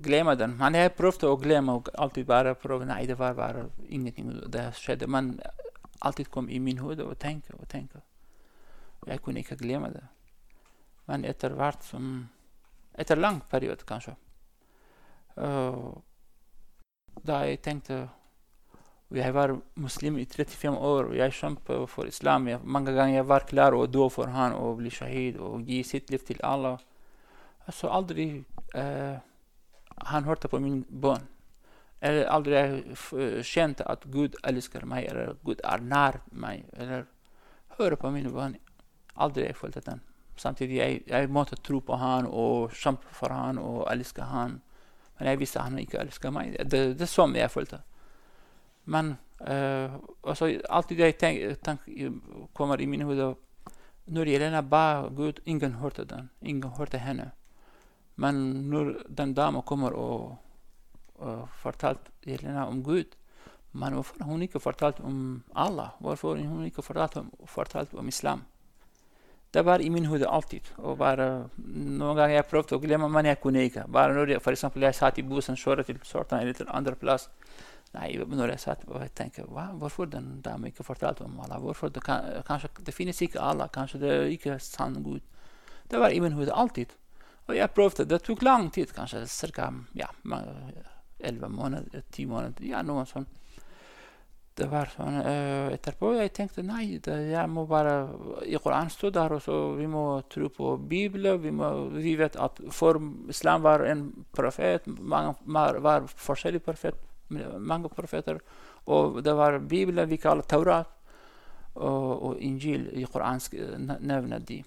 glemme 0.03 0.35
den. 0.39 0.57
Men 0.59 0.75
jeg 0.75 0.95
prøvde 0.97 1.31
å 1.31 1.39
glemme 1.41 1.79
og 1.79 1.91
alltid 1.95 2.27
bare 2.29 2.55
prøve. 2.59 2.87
Nei, 2.89 3.05
det 3.07 3.19
var 3.19 3.37
bare 3.37 3.69
ingenting 3.89 4.33
det 4.53 4.71
skjedde. 4.79 5.09
Men 5.11 5.37
alltid 6.01 6.31
kom 6.31 6.49
i 6.49 6.59
min 6.59 6.79
hode 6.79 7.05
og 7.05 7.19
tenke 7.19 7.57
og 7.59 7.69
tenke. 7.69 8.01
Jeg 9.07 9.23
kunne 9.23 9.41
ikke 9.41 9.59
glemme 9.61 9.93
det. 9.95 10.05
Men 11.09 11.25
etter 11.25 11.55
hvert 11.57 11.85
som 11.85 12.29
Etter 12.99 13.15
lang 13.15 13.37
periode, 13.47 13.85
kanskje. 13.87 14.17
Uh, 15.39 15.95
da 17.23 17.45
jeg 17.47 17.61
tenkte 17.63 18.09
Jeg 19.15 19.35
var 19.35 19.55
muslim 19.79 20.19
i 20.19 20.25
35 20.27 20.75
år, 20.75 21.07
og 21.09 21.15
jeg 21.17 21.33
kjempet 21.33 21.87
for 21.89 22.05
islam. 22.05 22.49
Jeg, 22.49 22.61
mange 22.65 22.93
ganger 22.93 23.15
jeg 23.15 23.29
var 23.29 23.47
klar 23.49 23.73
å 23.73 23.87
dø 23.87 24.09
for 24.13 24.29
han 24.29 24.53
og 24.53 24.83
bli 24.83 24.91
shahid 24.93 25.39
og 25.41 25.63
gi 25.65 25.79
sitt 25.83 26.11
liv 26.11 26.27
til 26.27 26.43
Allah. 26.45 26.77
Så 27.73 27.91
aldri 27.93 28.45
uh, 28.75 29.19
han 30.09 30.25
hørte 30.25 30.49
på 30.49 30.61
min 30.63 30.85
bønn. 30.89 31.27
Eller 32.01 32.29
aldri 32.31 32.55
jeg 32.55 33.43
kjente 33.47 33.87
at 33.91 34.05
Gud 34.13 34.37
elsker 34.47 34.87
meg, 34.87 35.09
eller 35.11 35.35
Gud 35.45 35.61
er 35.67 35.83
nær 35.83 36.21
meg, 36.31 36.63
eller 36.79 37.09
hører 37.79 37.99
på 37.99 38.13
min 38.15 38.31
bønn. 38.33 38.55
Aldri 39.19 39.49
jeg 39.49 39.59
følte 39.59 39.83
den. 39.83 40.03
Samtidig 40.39 40.79
jeg, 40.79 41.03
jeg 41.07 41.31
måtte 41.35 41.59
tro 41.59 41.81
på 41.83 41.99
han 41.99 42.29
og 42.31 42.71
kjempe 42.71 43.11
for 43.11 43.35
han 43.35 43.59
og 43.59 43.89
elske 43.91 44.23
han. 44.23 44.61
Men 45.19 45.33
jeg 45.33 45.41
visste 45.41 45.65
han 45.65 45.79
ikke 45.79 45.99
elsket 45.99 46.35
meg. 46.35 46.55
Det, 46.63 46.83
det 46.99 47.07
er 47.09 47.11
sånn 47.11 47.35
jeg 47.35 47.51
følte. 47.51 47.81
Men 48.89 49.17
uh, 49.43 49.99
også, 50.23 50.53
alltid 50.71 51.03
jeg 51.03 51.19
tenker 51.19 51.59
tenk, 51.67 51.83
kommer 52.57 52.81
i 52.81 52.87
mine 52.87 53.05
hoder 53.05 53.35
Når 54.09 54.31
Jelena 54.31 54.63
ba 54.63 55.09
Gud, 55.13 55.43
ingen 55.45 55.75
hørte 55.83 56.07
den. 56.09 56.31
Ingen 56.41 56.71
hørte 56.79 57.03
henne. 57.03 57.33
Men 58.19 58.43
når 58.71 58.93
den 59.09 59.35
dama 59.35 59.63
kommer 59.63 59.95
og, 59.95 60.37
og 61.23 61.49
fortalte 61.63 62.11
Jelena 62.27 62.67
om 62.67 62.83
Gud 62.83 63.15
Men 63.73 63.95
hvorfor 63.95 64.25
hun 64.25 64.43
ikke 64.43 64.61
fortalte 64.61 65.05
om 65.05 65.43
Allah? 65.55 65.91
Hvorfor 66.01 66.39
hun 66.41 66.65
ikke 66.65 66.83
fortalte 66.83 67.21
om, 67.21 67.31
fortalt 67.47 67.95
om 67.95 68.09
islam? 68.09 68.43
Det 69.55 69.65
var 69.65 69.81
i 69.81 69.89
min 69.89 70.05
hode 70.05 70.29
alltid. 70.29 70.61
Og 70.77 70.99
bare, 70.99 71.49
noen 71.57 72.17
ganger 72.17 72.35
jeg 72.35 72.47
prøvde 72.51 72.77
å 72.77 72.81
glemme, 72.83 73.09
men 73.09 73.29
jeg 73.31 73.41
kunne 73.41 73.63
ikke. 73.65 73.87
Bare 73.93 74.17
når 74.17 74.35
jeg, 74.35 74.43
for 74.45 74.57
eksempel, 74.57 74.85
jeg 74.85 74.97
satt 74.97 75.21
i 75.21 75.25
bussen 75.25 75.57
kjørte 75.57 75.87
til 75.89 76.01
Sortan 76.05 76.43
eller 76.43 76.57
til 76.57 76.69
andre 76.69 76.97
plass. 77.01 77.29
Nei, 77.95 78.11
når 78.21 78.53
jeg 78.53 78.61
satt 78.61 78.85
og 78.89 79.05
tenkte 79.17 79.47
Hva, 79.49 79.71
hvorfor 79.81 80.09
den 80.13 80.43
dama 80.45 80.69
ikke 80.69 80.85
fortalte 80.85 81.25
om 81.25 81.39
Allah? 81.41 81.61
Hvorfor 81.65 81.89
det 81.89 82.03
kan, 82.05 82.27
kanskje 82.45 82.69
det 82.85 82.95
finnes 82.95 83.21
ikke 83.25 83.41
Allah? 83.41 83.71
Kanskje 83.73 84.01
det 84.03 84.11
er 84.13 84.33
ikke 84.35 84.59
sann 84.61 85.01
Gud? 85.05 85.25
Det 85.89 86.01
var 86.01 86.13
i 86.13 86.21
min 86.21 86.37
hode 86.37 86.53
alltid. 86.53 86.93
Og 87.49 87.57
jeg 87.57 87.75
prøvde. 87.75 88.05
Det 88.09 88.21
tok 88.23 88.43
lang 88.45 88.69
tid, 88.73 88.93
kanskje 88.93 89.25
ca. 89.57 89.71
Ja, 89.97 90.09
elleve 91.19 91.49
måneder, 91.49 92.05
10 92.13 92.27
måneder, 92.31 92.65
ja, 92.69 92.83
noe 92.87 93.07
sånt 93.09 93.39
det 94.59 94.67
var 94.71 94.91
sånn 94.91 95.19
uh, 95.23 95.71
Etterpå 95.75 96.13
jeg 96.17 96.33
tenkte 96.37 96.65
nei, 96.67 96.99
det, 97.05 97.17
jeg 97.31 97.51
må 97.53 97.65
bare 97.71 97.95
I 98.47 98.59
Koranen 98.63 98.91
står 98.93 99.15
der 99.15 99.35
også 99.39 99.59
vi 99.79 99.87
må 99.91 100.05
tro 100.31 100.51
på 100.53 100.75
Bibelen. 100.91 101.41
Vi, 101.43 101.53
må, 101.55 101.71
vi 101.95 102.17
vet 102.19 102.39
at 102.41 102.61
for 102.75 102.99
islam 103.31 103.65
var 103.67 103.85
en 103.87 104.09
profet. 104.35 104.87
Mange 104.87 105.37
var, 105.85 106.09
forskjellige 106.09 106.65
profet, 106.67 106.99
mange 107.31 107.91
profeter. 107.93 108.41
Og 108.91 109.21
det 109.25 109.35
var 109.39 109.61
Bibelen 109.61 110.09
vi 110.11 110.21
kaller 110.21 110.47
Taurat. 110.49 110.91
Og, 111.79 112.23
og 112.27 112.41
Injil 112.43 112.89
i 112.99 113.05
koransk 113.07 113.55
nevner 113.79 114.43
de. 114.43 114.63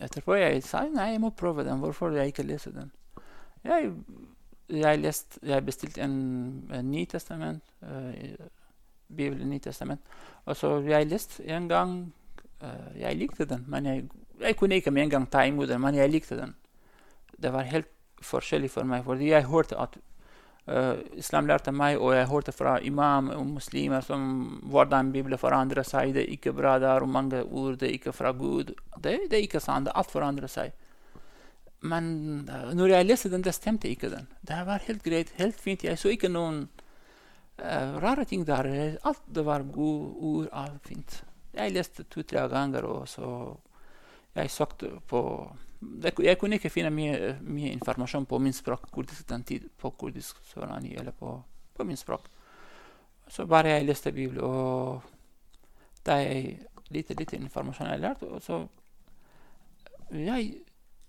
Etterpå 0.00 0.38
jeg 0.38 0.62
sa 0.64 0.86
nei, 0.88 1.12
jeg 1.14 1.20
må 1.20 1.30
prøve 1.36 1.64
den. 1.66 1.82
Hvorfor 1.82 2.14
jeg 2.16 2.32
ikke 2.32 2.46
leser 2.48 2.72
den? 2.72 2.92
Jeg, 3.64 3.90
jeg, 4.68 4.98
lest, 5.02 5.38
jeg 5.42 5.64
bestilte 5.66 6.00
en, 6.02 6.14
en 6.72 6.90
ny 6.90 7.04
testament. 7.10 7.62
Uh, 7.82 8.48
Bibelen, 9.16 9.50
Nytestament. 9.50 10.00
Og 10.44 10.56
så 10.56 10.78
jeg 10.86 11.06
leste 11.10 11.44
en 11.50 11.68
gang 11.68 12.12
uh, 12.62 13.00
Jeg 13.00 13.16
likte 13.16 13.44
den, 13.44 13.64
men 13.68 13.86
jeg, 13.86 14.04
jeg, 14.40 14.56
kunne 14.56 14.74
ikke 14.74 14.90
med 14.90 15.02
en 15.02 15.10
gang 15.10 15.30
ta 15.30 15.42
imot 15.42 15.68
den, 15.68 15.80
men 15.80 15.94
jeg 15.94 16.10
likte 16.10 16.38
den. 16.38 16.54
Det 17.42 17.52
var 17.52 17.62
helt 17.62 17.90
forskjellig 18.22 18.70
for 18.70 18.84
meg, 18.84 19.04
fordi 19.04 19.30
jeg 19.30 19.48
hørte 19.48 19.78
at 19.80 19.96
islam 21.18 21.48
lærte 21.48 21.72
meg, 21.74 21.98
og 21.98 22.12
jeg 22.14 22.28
hørte 22.30 22.52
fra 22.54 22.76
imam 22.86 23.30
og 23.34 23.46
muslimer 23.56 24.04
som 24.06 24.22
hvordan 24.70 25.12
Bibelen 25.14 25.40
forandrer 25.40 25.86
seg. 25.86 26.14
Det 26.14 26.22
er 26.24 26.34
ikke 26.36 26.52
bra 26.56 26.76
der, 26.82 27.02
og 27.02 27.10
mange 27.10 27.42
ord 27.42 27.78
det 27.80 27.88
er 27.88 27.96
ikke 27.96 28.14
fra 28.14 28.32
Gud. 28.36 28.74
Det, 28.96 29.16
det 29.30 29.38
er 29.38 29.46
ikke 29.46 29.62
sant. 29.62 29.90
Alt 29.94 30.12
forandrer 30.12 30.50
seg. 30.50 30.74
Men 31.80 32.44
uh, 32.48 32.70
når 32.76 32.94
jeg 32.94 33.08
leste 33.08 33.32
den, 33.32 33.42
det 33.42 33.56
stemte 33.56 33.88
ikke 33.88 34.12
den. 34.12 34.28
Det 34.46 34.60
var 34.68 34.84
helt 34.86 35.02
greit, 35.02 35.32
helt 35.40 35.58
fint. 35.60 35.86
Jeg 35.86 35.98
så 35.98 36.12
ikke 36.12 36.30
noen 36.30 36.66
uh, 37.62 37.96
rare 38.04 38.26
ting 38.28 38.44
der. 38.48 38.68
Alt 39.02 39.24
det 39.26 39.46
var 39.46 39.64
gode 39.64 40.12
ord, 40.30 40.52
alt 40.52 40.86
fint. 40.86 41.22
Jeg 41.56 41.74
leste 41.74 42.04
to-tre 42.06 42.46
ganger, 42.52 42.86
og 42.86 43.08
så 43.10 43.56
jeg 44.36 44.52
søkte 44.52 44.92
på 45.10 45.22
Jeg 46.20 46.36
kunne 46.38 46.58
ikke 46.58 46.72
finne 46.72 46.90
mye, 46.92 47.36
mye, 47.40 47.72
informasjon 47.72 48.26
på 48.28 48.38
min 48.38 48.52
språk 48.52 48.90
kurdisk 48.92 49.28
den 49.28 49.44
tid, 49.48 49.68
på 49.80 49.90
kurdisk 49.96 50.42
sørani, 50.44 50.92
eller 51.00 51.12
på, 51.16 51.38
på, 51.76 51.84
min 51.88 51.96
språk. 51.96 52.26
Så 53.28 53.46
bare 53.48 53.76
jeg 53.76 53.86
leste 53.86 54.12
Bibelen, 54.12 54.44
og 54.44 55.02
da 56.04 56.18
jeg 56.20 56.58
lite, 56.90 57.14
lite 57.16 57.36
informasjon 57.36 57.88
jeg 57.88 58.02
lærte, 58.02 58.28
og 58.28 58.42
så 58.42 58.60
jeg, 60.10 60.52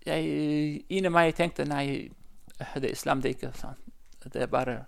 jeg 0.06 0.24
Inni 0.94 1.10
meg 1.10 1.34
tenkte 1.36 1.66
nei, 1.68 2.08
det 2.56 2.86
er 2.86 2.92
islam, 2.92 3.20
det 3.20 3.32
er 3.32 3.36
ikke 3.36 3.54
sant. 3.58 3.90
Det 4.22 4.40
er 4.40 4.50
bare 4.50 4.84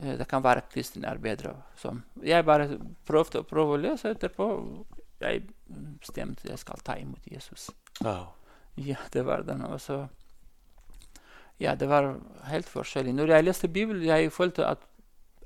Eh, 0.00 0.18
det 0.18 0.26
kan 0.28 0.42
være 0.42 0.66
kristne 0.72 1.08
er 1.08 1.18
bedre. 1.22 1.54
Så 1.76 1.94
jeg 2.22 2.44
bare 2.46 2.68
prøvde 3.06 3.42
å 3.42 3.48
prøve 3.48 3.76
å 3.76 3.80
lese 3.80 4.14
etterpå. 4.14 4.48
Jeg 5.22 5.44
bestemte 6.00 6.48
jeg 6.50 6.60
skal 6.60 6.82
ta 6.84 6.98
imot 7.00 7.26
Jesus. 7.30 7.70
Wow. 8.02 8.34
Ja, 8.76 8.96
det 9.12 9.22
var 9.26 9.42
den. 9.42 9.62
også. 9.62 10.06
ja, 11.60 11.74
det 11.74 11.88
var 11.88 12.16
helt 12.44 12.68
forskjellig. 12.68 13.14
Når 13.14 13.26
jeg 13.26 13.44
leste 13.44 13.68
Bibelen, 13.68 14.04
jeg 14.04 14.32
følte 14.32 14.66
at, 14.66 14.78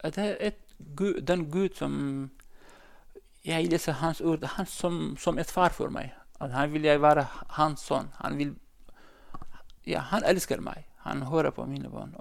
at 0.00 0.16
det 0.16 0.36
er 0.40 0.50
Gud, 0.96 1.20
den 1.20 1.50
Gud 1.50 1.74
som 1.74 2.30
Jeg 3.44 3.70
leser 3.70 3.92
Hans 3.92 4.20
ord 4.20 4.44
han 4.44 4.66
som, 4.66 5.16
som 5.16 5.38
et 5.38 5.50
far 5.50 5.68
for 5.68 5.88
meg. 5.88 6.12
At 6.40 6.50
han 6.52 6.72
vil 6.72 6.82
jeg 6.82 7.02
være 7.02 7.26
hans 7.48 7.80
sønn. 7.80 8.10
Han 8.22 8.38
vil 8.38 8.56
Ja, 9.86 10.00
han 10.00 10.24
elsker 10.24 10.60
meg. 10.60 10.84
Han 11.08 11.22
hører 11.22 11.50
på 11.50 11.64
mine 11.64 11.88
bønn. 11.88 12.14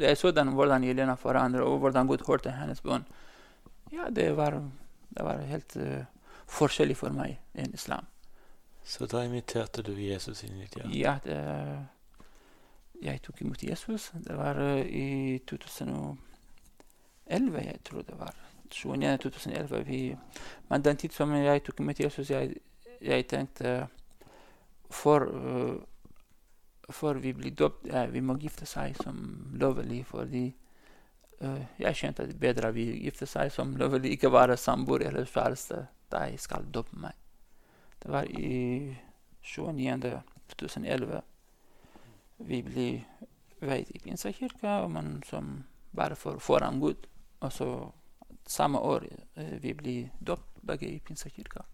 Jeg 0.00 0.16
så 0.16 0.30
den, 0.30 0.48
hvordan 0.48 0.84
Jelena 0.84 1.14
forandret, 1.14 1.62
og 1.62 1.78
hvordan 1.78 2.06
Gud 2.06 2.24
hørte 2.26 2.50
hennes 2.50 2.80
bønn. 2.80 3.04
Ja, 3.92 4.08
det 4.10 4.36
var, 4.36 4.56
det 5.10 5.24
var 5.24 5.42
helt 5.48 5.76
uh, 5.76 6.04
forskjellig 6.46 6.96
for 6.96 7.12
meg 7.12 7.38
enn 7.54 7.74
islam. 7.74 8.06
Så 8.88 9.06
da 9.06 9.20
inviterte 9.24 9.82
du 9.84 9.92
Jesus 10.00 10.44
inn 10.44 10.56
i 10.56 10.60
ditt 10.64 10.76
hjerte? 10.78 10.96
Ja, 10.96 11.18
det, 11.24 11.36
jeg 13.04 13.20
tok 13.20 13.42
imot 13.44 13.62
Jesus. 13.62 14.12
Det 14.24 14.36
var 14.36 14.56
uh, 14.56 14.80
i 14.80 15.38
2011, 15.44 16.16
jeg 17.66 17.82
tror 17.84 18.02
det 18.08 18.16
var. 18.16 18.34
29. 18.70 19.18
2011. 19.18 19.84
Vi, 19.84 20.16
men 20.68 20.82
den 20.84 20.96
tid 20.96 21.12
som 21.12 21.34
jeg 21.36 21.62
tok 21.66 21.80
imot 21.84 22.00
Jesus, 22.00 22.30
jeg, 22.30 22.56
jeg 23.04 23.28
tenkte 23.28 23.86
for 24.88 25.28
uh, 25.36 25.76
før 26.88 27.20
vi 27.20 27.36
blir 27.36 27.52
døpt, 27.52 27.86
ja, 27.92 28.06
vi 28.08 28.24
må 28.24 28.40
gifte 28.40 28.64
seg 28.66 28.96
som 29.04 29.20
lovlig, 29.60 30.06
fordi 30.08 30.46
uh, 31.44 31.60
jeg 31.76 31.96
skjønte 32.00 32.24
at 32.24 32.32
det 32.32 32.40
bedre 32.40 32.72
vi 32.72 32.88
gifter 33.04 33.28
seg 33.28 33.52
som 33.52 33.76
lovlig, 33.76 34.16
ikke 34.16 34.32
være 34.32 34.56
samboer 34.56 35.10
eller 35.12 35.28
kjæreste 35.28 35.86
De 36.08 36.38
skal 36.40 36.64
døpe 36.72 36.96
meg. 36.96 37.27
Det 38.02 38.12
var 38.12 38.24
i 38.30 38.96
29. 39.42 40.22
2011 40.48 41.22
vi 42.38 42.60
ble 42.62 42.88
veit 43.60 43.90
i 43.90 43.98
Pinsekirka, 43.98 44.86
men 44.88 45.18
som 45.26 45.64
bare 45.90 46.16
for 46.18 46.38
foran 46.42 46.78
Gud. 46.80 47.08
Og 47.40 47.52
så 47.52 47.70
samme 48.46 48.78
år 48.78 49.06
uh, 49.38 49.56
vi 49.62 49.74
ble 49.74 49.96
døpt 50.20 50.62
begge 50.66 50.88
i 50.88 51.00
Pinsekirka. 51.02 51.64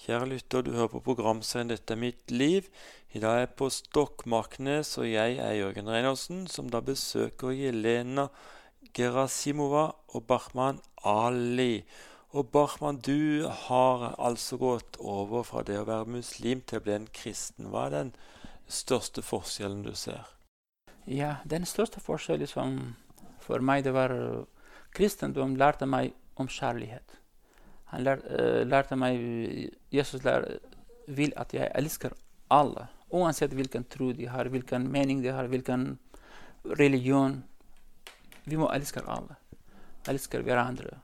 Kjære 0.00 0.30
lytter, 0.30 0.62
du 0.64 0.72
hører 0.72 0.88
på 0.88 1.02
programserien 1.04 1.68
'Dette 1.68 1.92
er 1.92 2.00
mitt 2.00 2.32
liv'. 2.32 2.70
I 3.12 3.20
dag 3.20 3.34
er 3.34 3.38
jeg 3.44 3.50
på 3.60 3.68
Stokmarknes, 3.68 4.96
og 4.98 5.10
jeg 5.10 5.36
er 5.36 5.58
Jørgen 5.58 5.90
Reinertsen, 5.92 6.46
som 6.48 6.70
da 6.70 6.80
besøker 6.80 7.52
Jelena 7.52 8.30
Gerasimova 8.96 9.90
og 10.08 10.24
Bahman 10.26 10.80
Ali. 11.04 11.84
Og 12.30 12.46
Bachmann, 12.46 13.00
du 13.02 13.48
har 13.66 14.14
altså 14.18 14.56
gått 14.56 14.96
over 15.02 15.42
fra 15.42 15.64
det 15.66 15.80
å 15.80 15.86
være 15.88 16.12
muslim 16.14 16.60
til 16.62 16.78
å 16.78 16.84
bli 16.84 16.92
en 16.94 17.08
kristen. 17.10 17.72
Hva 17.72 17.88
er 17.88 17.96
den 17.96 18.12
største 18.70 19.24
forskjellen 19.26 19.82
du 19.82 19.96
ser? 19.98 20.28
Ja, 21.10 21.40
den 21.42 21.66
største 21.66 21.98
forskjellen 21.98 22.46
som 22.46 22.76
for 23.42 23.64
meg 23.64 23.82
det 23.82 23.96
var 23.96 24.14
Kristendom 24.94 25.56
lærte 25.58 25.86
meg 25.90 26.14
om 26.38 26.46
kjærlighet. 26.50 27.18
Han 27.90 28.06
lær, 28.06 28.22
uh, 28.22 28.62
lærte 28.66 28.98
meg 28.98 29.18
Jesus 29.90 30.22
lær, 30.22 30.46
vil 31.10 31.34
at 31.38 31.54
jeg 31.54 31.70
elsker 31.74 32.14
alle. 32.50 32.86
Uansett 33.10 33.54
hvilken 33.58 33.86
tro 33.90 34.12
de 34.14 34.30
har, 34.30 34.50
hvilken 34.50 34.86
mening 34.90 35.22
de 35.22 35.34
har, 35.34 35.50
hvilken 35.50 35.96
religion. 36.78 37.40
Vi 38.46 38.58
må 38.58 38.70
elske 38.74 39.02
alle. 39.02 39.38
Elsker 40.10 40.46
hverandre. 40.46 41.00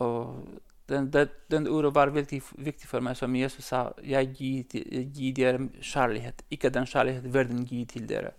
Og 0.00 0.60
den, 0.90 1.10
den, 1.12 1.28
den 1.50 1.68
ordet 1.68 1.94
var 1.94 2.10
veldig 2.14 2.42
viktig 2.58 2.88
for 2.88 3.04
meg, 3.04 3.16
som 3.16 3.34
Jesus 3.36 3.70
sa. 3.70 3.88
Jeg 4.02 4.32
gir, 4.34 4.78
gir 5.14 5.34
dere 5.36 5.66
kjærlighet, 5.78 6.42
ikke 6.50 6.72
den 6.74 6.88
kjærlighet 6.90 7.34
verden 7.34 7.66
gir 7.68 7.86
til 7.90 8.08
dere. 8.10 8.32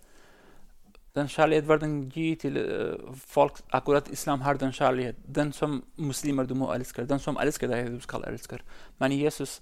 Den 1.16 1.28
kjærlighet 1.28 1.68
verden 1.68 1.96
gir 2.12 2.36
til 2.40 2.56
uh, 2.56 3.14
folk, 3.16 3.60
akkurat 3.72 4.08
islam 4.12 4.40
har 4.40 4.56
den 4.60 4.72
kjærlighet. 4.72 5.16
Den 5.34 5.52
som 5.52 5.82
muslimer 5.96 6.48
du 6.48 6.54
må 6.54 6.72
elske. 6.74 7.04
Den 7.08 7.20
som 7.20 7.36
elsker 7.40 7.68
deg, 7.68 7.90
du 7.92 8.00
skal 8.00 8.24
elske. 8.28 8.58
Men 9.00 9.12
Jesus, 9.12 9.60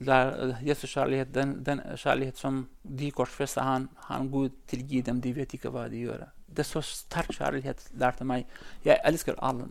der, 0.00 0.56
Jesus 0.64 0.92
kjærlighet, 0.92 1.34
den, 1.34 1.58
den, 1.64 1.80
kjærlighet 1.96 2.38
som 2.38 2.66
de 2.98 3.10
korsfester 3.10 3.64
han, 3.64 3.88
han 4.10 4.28
Gud 4.30 4.50
tilgir 4.68 5.02
dem, 5.02 5.20
de 5.24 5.32
vet 5.36 5.56
ikke 5.56 5.72
hva 5.72 5.88
de 5.88 6.04
gjør. 6.04 6.28
Det 6.48 6.64
er 6.64 6.68
så 6.68 6.84
sterk 6.84 7.32
kjærlighet 7.36 7.88
lærte 8.00 8.24
meg. 8.24 8.44
Jeg 8.84 9.00
elsker 9.08 9.40
alle. 9.44 9.68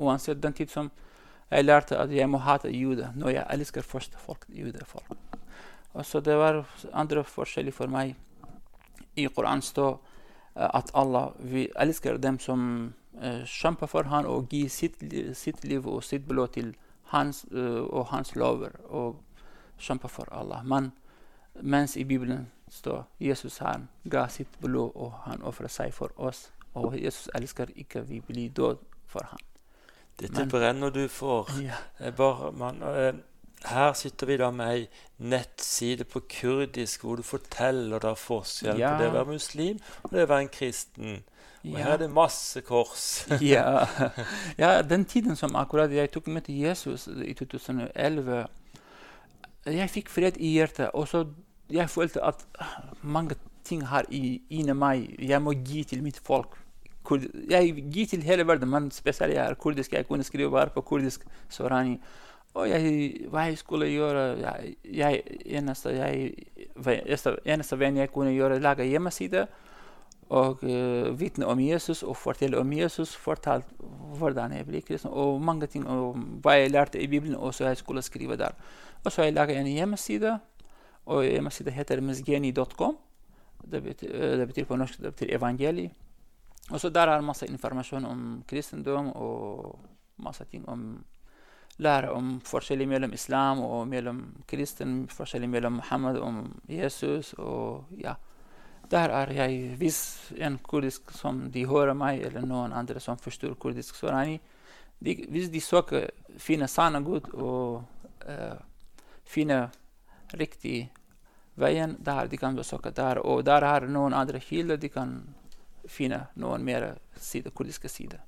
Uansett 0.00 0.40
den 0.42 0.56
tid 0.56 0.72
som 0.72 0.90
jeg 1.50 1.64
lærte 1.64 1.98
at 1.98 2.12
jeg 2.14 2.30
må 2.30 2.38
hate 2.38 2.70
jøder 2.70 3.12
når 3.18 3.34
jeg 3.34 3.46
elsker 3.50 3.82
først 3.82 4.14
folk, 4.18 4.46
judefolk. 4.48 5.16
Og 5.92 6.06
så 6.06 6.20
det 6.20 6.36
var 6.38 6.64
andre 6.92 7.24
forskjeller 7.24 7.72
for 7.72 7.90
meg. 7.90 8.14
I 9.16 9.26
Koranen 9.26 9.62
står 9.62 9.98
uh, 10.56 10.68
at 10.74 10.90
Allah 10.94 11.32
vi 11.38 11.68
elsker 11.76 12.16
dem 12.16 12.38
som 12.38 12.94
uh, 13.22 13.42
kjemper 13.46 13.90
for 13.90 14.02
han 14.02 14.26
og 14.26 14.48
gir 14.48 14.68
sitt, 14.70 15.02
sitt 15.34 15.64
liv 15.64 15.88
og 15.88 16.04
sitt 16.04 16.28
blod 16.28 16.54
til 16.54 16.76
hans 17.10 17.44
uh, 17.50 17.82
og 17.82 18.06
hans 18.14 18.36
lover 18.36 18.78
og 18.86 19.18
kjemper 19.78 20.08
for 20.08 20.30
Allah. 20.30 20.62
Men 20.64 20.92
mens 21.60 21.96
i 21.96 22.04
Bibelen 22.04 22.46
står 22.70 23.04
Jesus 23.18 23.58
han 23.58 23.88
ga 24.10 24.28
sitt 24.28 24.60
blod 24.60 24.92
og 24.94 25.12
han 25.26 25.42
ofret 25.42 25.70
seg 25.70 25.94
for 25.94 26.14
oss. 26.16 26.52
Og 26.74 26.94
Jesus 26.94 27.28
elsker 27.34 27.74
ikke 27.74 28.06
vi 28.06 28.20
blir 28.20 28.50
død 28.50 28.76
for 29.06 29.26
ham. 29.26 29.49
Dette 30.20 30.38
Men- 30.42 30.48
brenner 30.52 30.90
du 30.92 31.06
for. 31.08 31.48
Ja. 31.62 31.78
Eh, 32.00 32.12
Bare, 32.12 32.52
man, 32.52 32.82
eh, 32.82 33.12
her 33.70 33.92
sitter 33.92 34.26
vi 34.26 34.36
da 34.36 34.50
med 34.50 34.68
ei 34.74 34.88
nettside 35.18 36.04
på 36.04 36.20
kurdisk 36.28 37.02
hvor 37.04 37.16
du 37.16 37.22
forteller 37.22 37.98
da 38.00 38.14
forskjell 38.14 38.78
Ja. 38.78 38.94
på 38.96 39.02
det 39.02 39.10
å 39.10 39.14
være 39.18 39.32
muslim 39.32 39.78
og 40.04 40.10
det 40.12 40.24
å 40.24 40.28
være 40.30 40.40
en 40.46 40.48
kristen. 40.48 41.22
Og 41.64 41.76
her 41.76 41.92
er 41.92 41.96
det 41.98 42.10
masse 42.10 42.60
kors. 42.64 43.26
ja. 43.40 43.86
ja, 44.58 44.82
den 44.82 45.04
tiden 45.04 45.36
som 45.36 45.56
akkurat 45.56 45.90
jeg 45.92 46.10
tok 46.12 46.26
med 46.32 46.44
til 46.48 46.56
Jesus 46.62 47.06
i 47.06 47.34
2011 47.36 48.46
Jeg 49.66 49.90
fikk 49.92 50.08
fred 50.08 50.38
i 50.40 50.54
hjertet. 50.56 50.90
Og 50.94 51.08
så 51.08 51.26
jeg 51.70 51.90
følte 51.90 52.22
at 52.24 52.44
mange 53.02 53.36
ting 53.64 53.84
her 53.88 54.02
i, 54.08 54.40
inni 54.50 54.72
meg 54.74 55.16
jeg 55.20 55.42
må 55.42 55.52
gi 55.52 55.84
til 55.84 56.02
mitt 56.02 56.18
folk. 56.24 56.56
Jeg 57.50 57.84
gir 57.92 58.06
til 58.06 58.22
hele 58.22 58.46
verden, 58.46 58.70
men 58.70 58.90
spesielt 58.90 59.34
jeg 59.34 59.46
er 59.46 59.54
kurdisk. 59.54 59.92
Jeg 59.92 60.06
kunne 60.08 60.24
skrive 60.24 60.50
bare 60.50 60.70
på 60.74 60.80
kurdisk. 60.80 61.24
Sorani. 61.48 62.00
Og 62.54 62.66
jeg, 62.68 63.14
hva 63.30 63.46
jeg 63.46 63.58
skulle 63.58 63.86
gjøre 63.86 64.22
jeg, 64.40 64.74
jeg, 64.84 65.22
eneste, 65.44 65.92
jeg, 65.94 66.32
eneste, 67.46 67.78
veien 67.78 68.00
jeg 68.00 68.10
kunne 68.10 68.32
gjøre, 68.34 68.58
lage 68.58 68.88
hjemmeside 68.90 69.46
og 70.30 70.62
uh, 70.62 71.20
vitne 71.20 71.46
om 71.46 71.60
Jesus 71.62 72.02
og 72.02 72.16
fortelle 72.16 72.58
om 72.58 72.72
Jesus. 72.72 73.14
Fortalt 73.18 73.70
hvordan 74.18 74.54
jeg 74.54 74.66
ble 74.66 74.82
kristen, 74.86 75.10
og 75.10 75.40
mange 75.42 75.66
ting 75.70 75.86
om 75.90 76.40
hva 76.42 76.56
jeg 76.58 76.70
lærte 76.74 77.02
i 77.02 77.06
Bibelen, 77.10 77.34
og 77.34 77.54
så 77.54 77.70
jeg 77.70 77.80
skulle 77.82 78.02
skrive 78.02 78.38
der. 78.38 78.54
Og 79.04 79.12
så 79.12 79.26
jeg 79.26 79.34
laget 79.34 79.58
en 79.58 79.66
hjemmeside, 79.66 80.38
og 81.06 81.24
hjemmesiden 81.24 81.72
heter 81.72 82.00
misgeni.com. 82.00 82.98
Det, 83.70 83.82
eh, 84.02 84.38
det 84.38 84.46
betyr 84.48 84.64
på 84.64 84.76
norsk 84.76 85.02
det 85.02 85.14
betyr 85.14 85.36
evangeliet. 85.36 85.90
Og 86.70 86.80
så 86.80 86.90
der 86.90 87.10
er 87.10 87.20
masse 87.20 87.46
informasjon 87.46 88.04
om 88.06 88.20
kristendom 88.48 89.10
og 89.14 89.78
masse 90.22 90.44
ting 90.44 90.68
om 90.68 91.04
lære 91.80 92.10
om 92.12 92.40
forskjellen 92.44 92.88
mellom 92.88 93.12
islam 93.16 93.62
og 93.64 93.88
mellom 93.88 94.20
kristen, 94.48 95.06
forskjellen 95.08 95.50
mellom 95.50 95.78
Muhammed 95.80 96.18
og 96.20 96.44
Jesus. 96.68 97.32
og 97.38 97.84
ja. 97.98 98.14
Der 98.90 99.08
er 99.08 99.32
jeg, 99.32 99.76
hvis 99.78 100.32
en 100.36 100.58
kurdisk 100.58 101.10
som 101.10 101.50
de 101.50 101.66
hører 101.66 101.94
meg, 101.94 102.20
eller 102.26 102.46
noen 102.46 102.72
andre 102.72 103.00
som 103.00 103.18
forstår 103.18 103.54
kurdisk, 103.54 103.94
så 103.94 104.06
er 104.06 104.22
jeg, 104.24 104.40
hvis 105.30 105.48
de 105.48 105.60
søker 105.60 106.10
finne 106.38 106.68
sanne 106.68 107.00
Gud 107.04 107.30
og 107.32 107.84
uh, 108.26 108.58
finne 109.24 109.70
riktig 110.34 110.90
veien, 111.54 111.96
der 112.00 112.26
de 112.26 112.36
kan 112.36 112.56
besøke 112.56 112.90
der. 112.90 113.22
Og 113.22 113.44
der 113.46 113.64
er 113.64 113.86
noen 113.86 114.14
andre 114.14 114.40
kilder 114.40 114.76
de 114.76 114.88
kan 114.88 115.22
finne 115.90 116.26
noen 116.40 116.64
mer 116.64 116.92
side, 117.18 117.50
kurdiske 117.54 117.90
sider. 117.90 118.22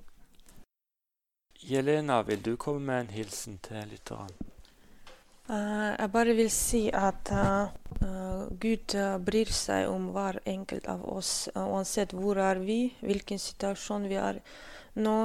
Jelena, 1.63 2.23
vil 2.27 2.43
du 2.43 2.57
komme 2.57 2.83
med 2.89 3.01
en 3.01 3.15
hilsen 3.15 3.61
til 3.63 3.87
lytteren? 3.91 4.33
Uh, 5.47 5.93
jeg 5.99 6.11
bare 6.15 6.35
vil 6.39 6.51
si 6.55 6.81
at 6.95 7.31
eh, 7.35 7.73
eh, 8.07 8.43
Gud 8.63 8.95
uh, 8.95 9.19
bryr 9.19 9.51
seg 9.53 9.89
om 9.91 10.09
hver 10.15 10.39
enkelt 10.49 10.87
av 10.91 11.03
oss, 11.11 11.49
uansett 11.59 12.15
hvor 12.15 12.39
er 12.39 12.63
vi, 12.63 12.95
hvilken 13.03 13.43
situasjon 13.43 14.07
vi 14.11 14.21
er 14.23 14.39
nå. 14.95 15.17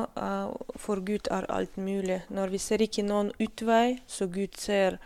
for 0.80 1.02
Gud 1.04 1.28
er 1.32 1.45
alt 1.52 1.78
mulig. 1.78 2.21
Når 2.30 2.54
vi 2.54 2.58
ser 2.58 2.82
ikke 2.82 3.04
noen 3.04 3.32
utvei, 3.39 4.00
så 4.08 4.28
Gud 4.32 4.56
ser 4.58 4.97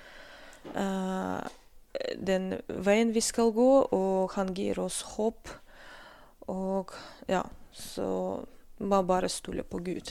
eh, 0.75 1.41
den 2.15 2.53
veien 2.67 3.13
vi 3.13 3.21
skal 3.21 3.51
gå, 3.55 3.71
og 3.91 4.35
han 4.37 4.53
gir 4.53 4.79
oss 4.79 5.01
håp. 5.15 5.49
Ja, 7.31 7.45
så 7.71 8.43
må 8.83 8.97
bare 9.07 9.29
stole 9.31 9.63
på 9.63 9.79
Gud. 9.79 10.09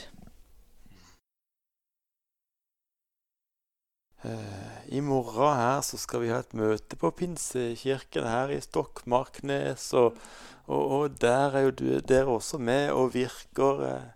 Eh, 4.23 4.95
I 4.97 5.01
morgen 5.01 5.57
her 5.57 5.81
så 5.85 5.99
skal 6.01 6.23
vi 6.23 6.31
ha 6.33 6.39
et 6.41 6.55
møte 6.57 6.97
på 6.97 7.11
Pinsekirken 7.13 8.25
her 8.25 8.53
i 8.53 8.57
Stokmarknes, 8.61 9.85
og, 9.97 10.17
og, 10.65 10.81
og 10.97 11.21
der 11.21 11.57
er 11.59 11.67
jo 11.67 11.75
du, 11.77 11.85
dere 12.01 12.33
også 12.39 12.57
med 12.57 12.89
og 12.93 13.13
virker. 13.13 13.85
eh. 13.91 14.09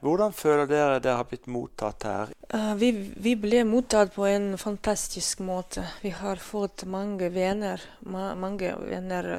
Hvordan 0.00 0.32
føler 0.32 0.66
dere 0.66 1.00
dere 1.04 1.18
har 1.20 1.26
blitt 1.28 1.46
mottatt 1.50 2.06
her? 2.08 2.30
Eh, 2.50 2.70
vi, 2.80 2.92
vi 3.20 3.34
ble 3.38 3.66
mottatt 3.68 4.14
på 4.14 4.24
en 4.26 4.54
fantastisk 4.58 5.42
måte. 5.44 5.84
Vi 6.02 6.14
har 6.18 6.40
fått 6.40 6.86
mange 6.88 7.28
venner. 7.34 7.82
Ma, 8.08 8.32
mange 8.34 8.72
venner 8.80 9.36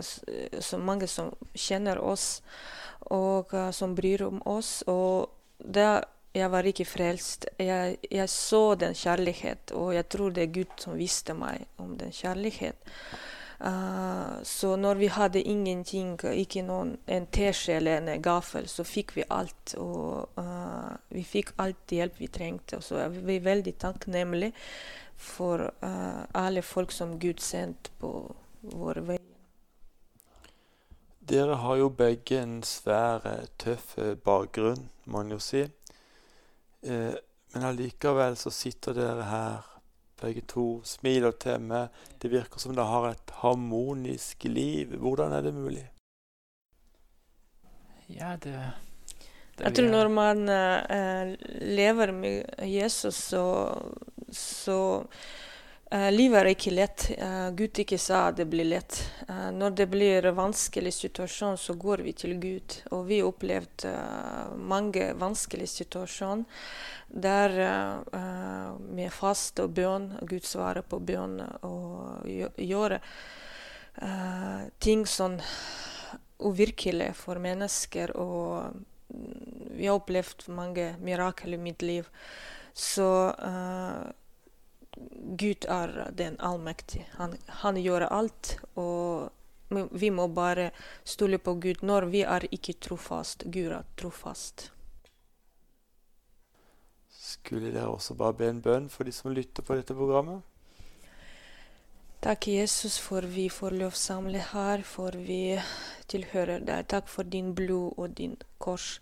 mange 0.80 1.10
som 1.10 1.34
kjenner 1.56 2.00
oss, 2.00 2.44
og 3.10 3.54
eh, 3.54 3.72
som 3.72 3.96
bryr 3.96 4.28
om 4.28 4.42
oss. 4.46 4.82
Og 4.88 5.30
da 5.58 6.02
jeg 6.34 6.52
var 6.52 6.68
ikke 6.68 6.88
frelst. 6.88 7.50
Jeg, 7.60 7.98
jeg 8.12 8.30
så 8.30 8.76
den 8.80 8.96
kjærlighet, 8.96 9.74
og 9.76 9.94
jeg 9.96 10.08
tror 10.08 10.32
det 10.32 10.46
er 10.46 10.56
Gud 10.56 10.80
som 10.80 10.96
viste 10.96 11.36
meg 11.36 11.66
om 11.82 11.98
den 12.00 12.14
kjærlighet. 12.16 12.80
Uh, 13.62 14.42
så 14.44 14.76
når 14.76 14.96
vi 14.96 15.08
hadde 15.14 15.42
ingenting, 15.42 16.16
ikke 16.34 16.64
noen, 16.66 16.96
en 17.06 17.28
teskje 17.30 17.76
eller 17.78 18.00
en 18.00 18.24
gaffel, 18.24 18.66
så 18.72 18.86
fikk 18.88 19.14
vi 19.20 19.28
alt. 19.30 19.76
Og 19.78 20.40
uh, 20.40 20.96
vi 21.14 21.26
fikk 21.28 21.54
alt 21.62 21.94
hjelp 21.94 22.18
vi 22.24 22.32
trengte. 22.32 22.80
Og 22.80 22.88
så 22.88 23.04
er 23.04 23.14
vi 23.14 23.38
veldig 23.44 23.76
takknemlige 23.84 24.56
for 25.22 25.68
uh, 25.84 26.24
alle 26.34 26.64
folk 26.66 26.96
som 26.96 27.20
Gud 27.22 27.44
sendte 27.44 27.94
på 28.00 28.16
vår 28.72 29.04
vei. 29.12 29.20
Dere 31.22 31.56
har 31.62 31.76
jo 31.78 31.90
begge 31.94 32.40
en 32.42 32.62
svær, 32.66 33.22
eh, 33.30 33.46
tøff 33.62 33.98
eh, 34.02 34.16
bakgrunn, 34.16 34.90
må 35.06 35.22
man 35.22 35.36
jo 35.36 35.38
si. 35.40 35.62
Eh, 36.82 37.14
men 37.54 37.66
allikevel 37.68 38.38
så 38.40 38.50
sitter 38.50 38.96
dere 38.98 39.28
her, 39.30 39.68
begge 40.22 40.42
to, 40.50 40.66
smiler 40.86 41.36
til 41.38 41.62
meg. 41.62 41.94
Det 42.22 42.32
virker 42.32 42.62
som 42.62 42.74
dere 42.74 42.90
har 42.90 43.10
et 43.12 43.34
harmonisk 43.42 44.48
liv. 44.50 44.96
Hvordan 44.98 45.34
er 45.38 45.46
det 45.46 45.54
mulig? 45.54 45.86
Ja, 48.10 48.36
det, 48.36 48.56
det 49.58 49.66
Jeg 49.66 49.76
tror 49.76 49.92
når 49.92 50.12
man 50.16 50.50
eh, 50.50 51.36
lever 51.62 52.12
med 52.12 52.66
Jesus, 52.66 53.16
så, 53.16 53.46
så 54.32 54.80
Livet 55.92 56.40
er 56.40 56.48
ikke 56.54 56.72
lett. 56.72 57.04
Eh, 57.18 57.50
Gud 57.52 57.80
ikke 57.84 57.98
sa 58.00 58.30
at 58.30 58.38
det 58.40 58.46
blir 58.48 58.64
lett. 58.64 58.96
Eh, 59.28 59.50
når 59.52 59.74
det 59.76 59.88
blir 59.92 60.28
vanskelig 60.32 60.94
situasjon, 60.96 61.58
så 61.60 61.76
går 61.76 62.06
vi 62.06 62.14
til 62.16 62.38
Gud. 62.40 62.78
Og 62.96 63.10
vi 63.10 63.18
opplevde 63.28 63.92
eh, 63.92 64.54
mange 64.56 65.10
vanskelige 65.20 65.74
situasjoner 65.74 66.48
der 67.12 67.58
eh, 67.60 68.22
eh, 68.22 68.72
med 68.96 69.12
fast 69.12 69.60
og 69.60 69.74
bønn, 69.76 70.14
Gud 70.22 70.48
svarer 70.48 70.88
på 70.88 71.02
bønn 71.04 71.42
og 71.68 72.24
gjør 72.56 72.96
eh, 72.96 74.64
ting 74.80 75.04
sånn 75.04 75.42
uvirkelig 76.40 77.12
for 77.20 77.36
mennesker. 77.44 78.16
og 78.16 78.80
mm, 79.12 79.76
vi 79.76 79.92
har 79.92 80.00
opplevd 80.00 80.48
mange 80.56 80.94
mirakler 81.04 81.60
i 81.60 81.64
mitt 81.68 81.84
liv. 81.84 82.08
Så 82.72 83.12
eh, 83.36 84.08
Gud 85.38 85.66
er 85.70 86.12
den 86.18 86.36
allmektige. 86.40 87.06
Han, 87.18 87.38
han 87.64 87.80
gjør 87.82 88.10
alt. 88.12 88.58
og 88.76 89.32
vi 89.72 90.10
må 90.12 90.28
bare 90.28 90.72
stole 91.04 91.38
på 91.38 91.54
Gud 91.54 91.84
når 91.88 92.06
vi 92.12 92.22
er 92.28 92.46
ikke 92.52 92.74
trofast. 92.74 93.46
Gud 93.48 93.72
er 93.72 93.84
trofast. 93.98 94.72
Skulle 97.10 97.72
dere 97.72 97.88
også 97.88 98.14
bare 98.20 98.34
be 98.34 98.50
en 98.50 98.62
bønn 98.62 98.90
for 98.90 99.08
de 99.08 99.14
som 99.16 99.32
lytter 99.32 99.64
på 99.64 99.78
dette 99.80 99.96
programmet? 99.96 100.42
Takk, 102.22 102.48
Jesus, 102.48 103.00
for 103.02 103.26
vi 103.26 103.48
får 103.50 103.74
lov 103.80 103.96
samle 103.98 104.44
her, 104.52 104.84
for 104.86 105.16
vi 105.18 105.56
tilhører 106.12 106.62
deg. 106.68 106.86
Takk 106.92 107.08
for 107.10 107.24
din 107.24 107.56
blod 107.56 107.98
og 107.98 108.18
din 108.18 108.36
kors. 108.62 109.00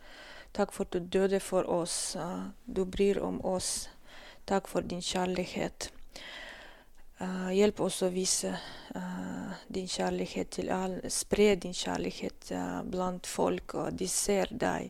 Takk 0.55 0.71
for 0.71 0.87
at 0.87 0.93
du 0.93 0.99
døde 1.17 1.39
for 1.43 1.67
oss. 1.67 2.15
Du 2.65 2.85
bryr 2.85 3.19
om 3.19 3.41
oss. 3.45 3.89
Takk 4.49 4.67
for 4.67 4.81
din 4.81 5.01
kjærlighet. 5.01 5.91
Uh, 7.21 7.49
hjelp 7.53 7.81
oss 7.85 7.99
å 8.01 8.07
vise 8.09 8.49
uh, 8.95 9.57
din 9.69 9.85
kjærlighet 9.85 10.49
til 10.55 10.71
alle. 10.73 11.11
Spre 11.13 11.51
din 11.53 11.75
kjærlighet 11.77 12.49
uh, 12.57 12.79
blant 12.81 13.29
folk, 13.29 13.75
og 13.77 13.99
de 13.99 14.07
ser 14.09 14.49
deg. 14.49 14.89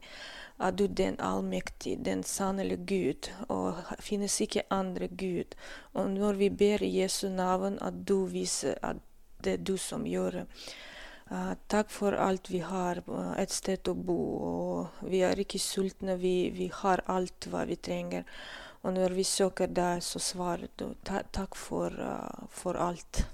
At 0.63 0.77
du 0.79 0.85
den 0.87 1.17
allmektige, 1.19 1.99
den 2.05 2.23
sannelige 2.23 2.85
Gud, 2.87 3.29
og 3.51 3.81
finnes 3.99 4.37
ikke 4.39 4.63
andre 4.71 5.09
Gud. 5.11 5.57
Og 5.91 6.07
når 6.13 6.39
vi 6.39 6.49
ber 6.63 6.85
i 6.85 6.93
Jesu 7.01 7.27
navn, 7.27 7.81
at 7.83 7.99
du 8.07 8.29
viser 8.31 8.79
at 8.79 9.03
det 9.43 9.57
er 9.57 9.67
du 9.67 9.75
som 9.75 10.07
gjør 10.07 10.39
det. 10.39 10.47
takk 11.67 11.91
for 11.93 12.15
alt 12.15 12.49
vi 12.49 12.59
har, 12.59 13.03
et 13.37 13.51
sted 13.51 13.87
å 13.87 13.93
bo, 13.93 14.87
vi 15.01 15.21
er 15.21 15.39
ikke 15.39 15.59
sultne. 15.59 16.15
Vi, 16.17 16.49
vi 16.49 16.71
har 16.73 17.03
alt 17.07 17.47
hva 17.51 17.67
vi 17.69 17.75
trenger. 17.75 18.23
Og 18.81 18.93
når 18.95 19.13
vi 19.17 19.23
søker 19.27 19.67
deg, 19.67 20.03
så 20.03 20.19
svarer 20.23 20.69
du. 20.79 20.93
Takk 21.03 21.55
for, 21.59 21.91
uh, 21.91 22.47
for 22.49 22.79
alt. 22.79 23.25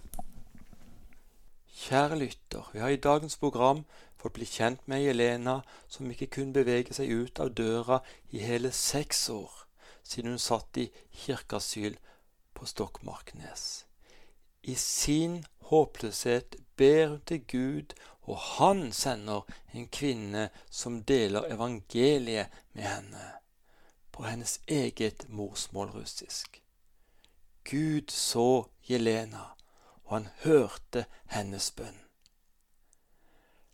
Kjære 1.75 2.17
lytter, 2.17 2.69
vi 2.73 2.79
har 2.79 2.89
i 2.89 3.01
dagens 3.01 3.37
program 3.37 3.83
fått 4.17 4.33
bli 4.39 4.47
kjent 4.49 4.87
med 4.89 5.03
Jelena, 5.03 5.59
som 5.87 6.09
ikke 6.09 6.31
kunne 6.37 6.55
bevege 6.55 6.95
seg 6.97 7.11
ut 7.11 7.41
av 7.43 7.51
døra 7.53 7.99
i 8.33 8.41
hele 8.41 8.71
seks 8.73 9.27
år, 9.29 9.51
siden 10.01 10.33
hun 10.33 10.41
satt 10.41 10.79
i 10.81 10.87
kirkeasyl 11.25 11.99
på 12.57 12.65
Stokmarknes. 12.65 13.85
I 14.63 14.73
sin 14.79 15.43
håpløshet 15.69 16.57
ber 16.79 17.07
hun 17.11 17.21
til 17.27 17.45
Gud, 17.45 17.93
og 18.25 18.41
han 18.57 18.87
sender 18.95 19.45
en 19.75 19.85
kvinne 19.93 20.49
som 20.71 21.03
deler 21.03 21.51
evangeliet 21.53 22.63
med 22.73 22.87
henne 22.89 23.34
på 24.15 24.23
hennes 24.23 24.59
eget 24.67 25.29
morsmål 25.29 25.89
russisk. 25.91 26.61
Gud 27.63 28.09
så 28.09 28.67
Jelena, 28.81 29.45
og 30.03 30.11
han 30.11 30.27
hørte 30.45 31.05
hennes 31.27 31.71
bønn. 31.75 31.97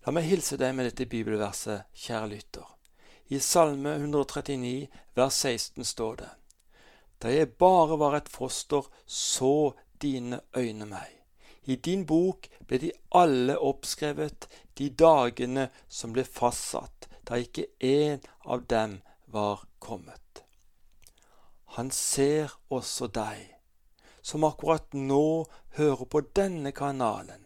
La 0.02 0.14
meg 0.16 0.26
hilse 0.26 0.58
deg 0.58 0.74
med 0.74 0.88
dette 0.90 1.06
bibelverset, 1.06 1.86
kjære 1.94 2.32
lytter. 2.32 2.66
I 3.30 3.38
Salme 3.40 3.94
139, 4.00 4.88
vers 5.14 5.36
16 5.46 5.86
står 5.86 6.16
det:" 6.16 6.32
Da 7.22 7.30
jeg 7.30 7.54
bare 7.54 8.00
var 8.00 8.16
et 8.18 8.30
foster, 8.30 8.82
så 9.06 9.74
dine 10.02 10.42
øyne 10.58 10.86
meg. 10.86 11.22
I 11.64 11.76
din 11.76 12.06
bok 12.06 12.48
ble 12.68 12.78
de 12.78 12.92
alle 13.12 13.60
oppskrevet, 13.60 14.48
de 14.78 14.90
dagene 14.90 15.70
som 15.88 16.14
ble 16.14 16.24
fastsatt, 16.24 17.08
da 17.30 17.36
ikke 17.36 17.68
én 17.84 18.26
av 18.46 18.66
dem 18.66 19.02
var 19.28 19.68
kommet. 19.80 20.31
Han 21.78 21.92
ser 21.92 22.52
også 22.70 23.08
deg, 23.16 23.54
som 24.22 24.44
akkurat 24.44 24.92
nå 24.94 25.46
hører 25.78 26.08
på 26.12 26.22
denne 26.36 26.74
kanalen. 26.76 27.46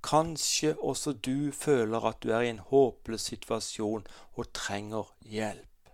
Kanskje 0.00 0.72
også 0.78 1.12
du 1.12 1.50
føler 1.52 2.06
at 2.08 2.22
du 2.22 2.30
er 2.32 2.46
i 2.46 2.52
en 2.54 2.62
håpløs 2.70 3.26
situasjon 3.28 4.06
og 4.36 4.52
trenger 4.56 5.10
hjelp. 5.20 5.92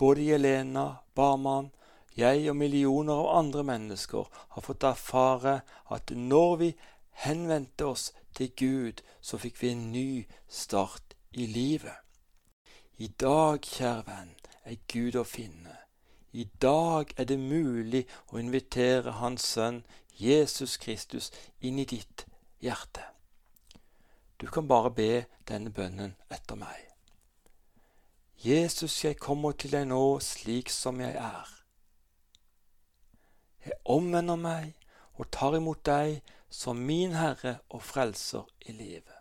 Både 0.00 0.24
Jelena, 0.30 0.86
Barman, 1.14 1.72
jeg 2.16 2.48
og 2.50 2.56
millioner 2.56 3.20
av 3.20 3.36
andre 3.42 3.64
mennesker 3.64 4.30
har 4.54 4.64
fått 4.64 4.86
erfare 4.88 5.60
at 5.92 6.14
når 6.16 6.56
vi 6.62 6.70
henvendte 7.26 7.90
oss 7.92 8.06
til 8.34 8.48
Gud, 8.56 9.04
så 9.20 9.36
fikk 9.36 9.60
vi 9.60 9.74
en 9.74 9.90
ny 9.92 10.24
start 10.48 11.14
i 11.32 11.46
livet. 11.46 12.00
I 12.96 13.12
dag, 13.20 13.60
kjære 13.60 14.06
venn, 14.08 14.34
er 14.64 14.80
Gud 14.88 15.20
å 15.20 15.24
finne. 15.28 15.76
I 16.32 16.44
dag 16.62 17.10
er 17.16 17.26
det 17.26 17.38
mulig 17.38 18.04
å 18.30 18.38
invitere 18.38 19.18
Hans 19.18 19.46
Sønn 19.54 19.82
Jesus 20.20 20.76
Kristus 20.78 21.30
inn 21.60 21.78
i 21.78 21.86
ditt 21.88 22.26
hjerte. 22.62 23.02
Du 24.40 24.46
kan 24.46 24.68
bare 24.68 24.90
be 24.90 25.24
denne 25.48 25.72
bønnen 25.74 26.14
etter 26.30 26.56
meg. 26.56 26.86
Jesus, 28.44 29.04
jeg 29.04 29.18
kommer 29.20 29.52
til 29.52 29.74
deg 29.74 29.88
nå 29.90 30.20
slik 30.24 30.70
som 30.72 31.00
jeg 31.02 31.12
er. 31.18 31.48
Jeg 33.66 33.76
omvender 33.84 34.38
meg 34.40 34.76
og 35.20 35.28
tar 35.34 35.58
imot 35.58 35.82
deg 35.84 36.22
som 36.48 36.78
min 36.88 37.12
Herre 37.18 37.58
og 37.68 37.82
Frelser 37.84 38.46
i 38.64 38.72
livet. 38.72 39.16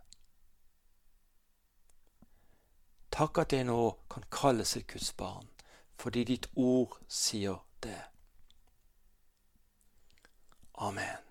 Takk 3.12 3.42
at 3.44 3.54
jeg 3.54 3.68
nå 3.68 3.82
kan 4.08 4.24
kalles 4.32 4.78
et 4.78 4.88
Guds 4.88 5.12
barn, 5.20 5.50
fordi 6.00 6.24
ditt 6.24 6.48
ord 6.56 6.98
sier 7.08 7.60
det. 7.84 7.98
Amen. 10.80 11.26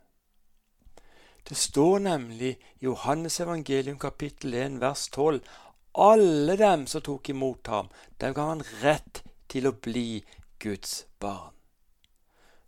Det 1.48 1.56
står 1.56 1.98
nemlig 1.98 2.50
i 2.80 2.84
Johannes 2.84 3.40
evangelium 3.40 3.98
kapittel 3.98 4.54
1 4.54 4.80
vers 4.80 5.08
12 5.08 5.40
alle 5.98 6.56
dem 6.56 6.86
som 6.86 7.02
tok 7.02 7.28
imot 7.28 7.66
ham, 7.66 7.88
dem 8.20 8.34
ga 8.34 8.48
han 8.50 8.64
rett 8.82 9.22
til 9.48 9.66
å 9.66 9.72
bli 9.72 10.24
Guds 10.62 11.06
barn. 11.18 11.54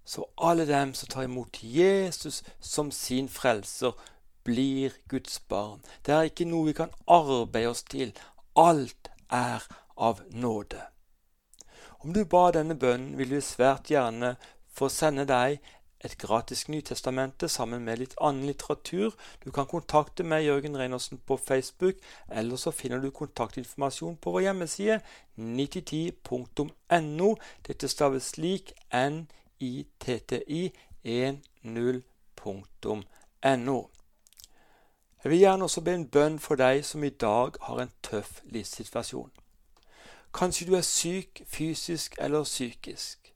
Så 0.04 0.24
alle 0.36 0.64
dem 0.66 0.94
som 0.98 1.08
tar 1.12 1.28
imot 1.28 1.60
Jesus 1.62 2.42
som 2.60 2.90
sin 2.90 3.28
frelser, 3.28 3.92
blir 4.42 4.96
Guds 5.08 5.38
barn. 5.48 5.84
Det 6.02 6.14
er 6.14 6.30
ikke 6.30 6.48
noe 6.48 6.70
vi 6.70 6.74
kan 6.80 6.94
arbeide 7.06 7.70
oss 7.70 7.84
til. 7.84 8.14
Alt 8.56 9.12
er 9.28 9.62
av 9.96 10.24
nåde. 10.32 10.80
Om 12.00 12.14
du 12.16 12.24
ba 12.24 12.46
denne 12.56 12.72
bønnen, 12.80 13.18
vil 13.18 13.34
vi 13.34 13.40
svært 13.44 13.90
gjerne 13.92 14.36
få 14.72 14.88
sende 14.88 15.26
deg 15.28 15.58
et 16.00 16.18
gratis 16.18 16.68
Nytestamente 16.68 17.48
sammen 17.48 17.84
med 17.84 17.98
litt 18.00 18.14
annen 18.24 18.46
litteratur. 18.48 19.12
Du 19.44 19.50
kan 19.52 19.66
kontakte 19.68 20.24
meg, 20.24 20.46
Jørgen 20.46 20.76
Reinersen, 20.80 21.18
på 21.26 21.36
Facebook, 21.36 21.96
eller 22.28 22.56
så 22.56 22.70
finner 22.72 22.98
du 23.02 23.10
kontaktinformasjon 23.12 24.16
på 24.16 24.30
vår 24.32 24.40
hjemmeside 24.48 25.00
9010.no. 25.36 27.36
Dette 27.68 27.88
staves 27.88 28.24
slik 28.32 28.72
nitti 29.60 30.72
10.no. 31.04 33.78
Jeg 35.20 35.30
vil 35.30 35.38
gjerne 35.38 35.64
også 35.68 35.80
be 35.84 35.92
en 35.98 36.08
bønn 36.08 36.38
for 36.40 36.56
deg 36.56 36.80
som 36.88 37.04
i 37.04 37.12
dag 37.12 37.60
har 37.68 37.84
en 37.84 37.92
tøff 38.00 38.40
livssituasjon. 38.48 39.39
Kanskje 40.34 40.66
du 40.66 40.74
er 40.76 40.86
syk 40.86 41.42
fysisk 41.46 42.14
eller 42.18 42.44
psykisk. 42.44 43.34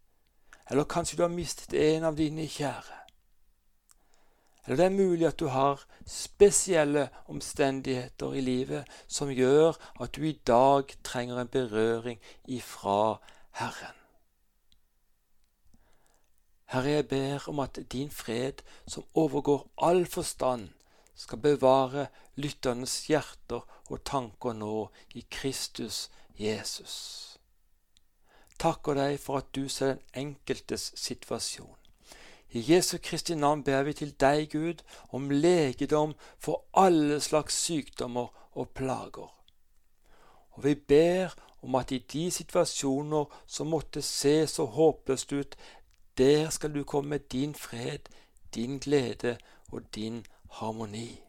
Eller 0.71 0.85
kanskje 0.85 1.17
du 1.17 1.23
har 1.23 1.33
mistet 1.33 1.75
en 1.75 2.05
av 2.05 2.17
dine 2.17 2.47
kjære. 2.49 3.01
Eller 4.65 4.77
det 4.77 4.85
er 4.85 4.97
mulig 4.97 5.27
at 5.27 5.41
du 5.41 5.47
har 5.53 5.83
spesielle 6.07 7.09
omstendigheter 7.29 8.33
i 8.33 8.41
livet 8.41 8.95
som 9.09 9.29
gjør 9.29 9.77
at 10.01 10.17
du 10.17 10.23
i 10.25 10.39
dag 10.47 10.89
trenger 11.05 11.41
en 11.41 11.49
berøring 11.49 12.21
ifra 12.45 13.19
Herren. 13.61 13.99
Herre, 16.65 16.91
jeg 16.91 17.09
ber 17.09 17.49
om 17.49 17.61
at 17.61 17.79
din 17.93 18.11
fred, 18.11 18.65
som 18.87 19.05
overgår 19.15 19.69
all 19.79 20.07
forstand, 20.07 20.69
skal 21.15 21.39
bevare 21.39 22.07
lytternes 22.35 23.07
hjerter 23.07 23.63
og 23.91 24.01
tanker 24.05 24.57
nå 24.59 24.89
i 25.15 25.27
Kristus 25.31 26.09
Jesus. 26.39 27.39
Takker 28.59 28.95
deg 28.95 29.19
for 29.21 29.43
at 29.43 29.51
du 29.55 29.69
ser 29.69 29.95
den 29.95 30.03
enkeltes 30.15 30.93
situasjon. 30.99 31.77
I 32.55 32.63
Jesu 32.73 32.99
Kristi 33.03 33.35
navn 33.35 33.65
ber 33.67 33.83
vi 33.83 33.93
til 33.93 34.13
deg, 34.21 34.51
Gud, 34.53 34.85
om 35.11 35.31
legedom 35.31 36.15
for 36.39 36.63
alle 36.75 37.21
slags 37.21 37.57
sykdommer 37.67 38.31
og 38.53 38.69
plager. 38.79 39.33
Og 40.55 40.65
vi 40.65 40.75
ber 40.75 41.35
om 41.63 41.75
at 41.75 41.91
i 41.91 41.99
de 41.99 42.31
situasjoner 42.31 43.25
som 43.47 43.73
måtte 43.73 44.03
se 44.03 44.47
så 44.47 44.67
håpløst 44.71 45.33
ut, 45.33 45.57
der 46.19 46.51
skal 46.51 46.75
du 46.75 46.85
komme 46.85 47.11
med 47.17 47.27
din 47.33 47.55
fred, 47.55 48.07
din 48.55 48.79
glede 48.79 49.37
og 49.73 49.83
din 49.95 50.27
harmoni. 50.51 51.21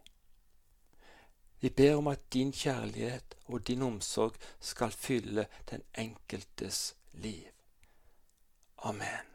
Vi 1.65 1.69
ber 1.69 1.95
om 1.95 2.07
at 2.07 2.33
din 2.33 2.51
kjærlighet 2.53 3.35
og 3.45 3.67
din 3.67 3.81
omsorg 3.81 4.35
skal 4.59 4.91
fylle 4.91 5.47
den 5.71 5.81
enkeltes 5.97 6.95
liv. 7.13 7.47
Amen. 8.77 9.25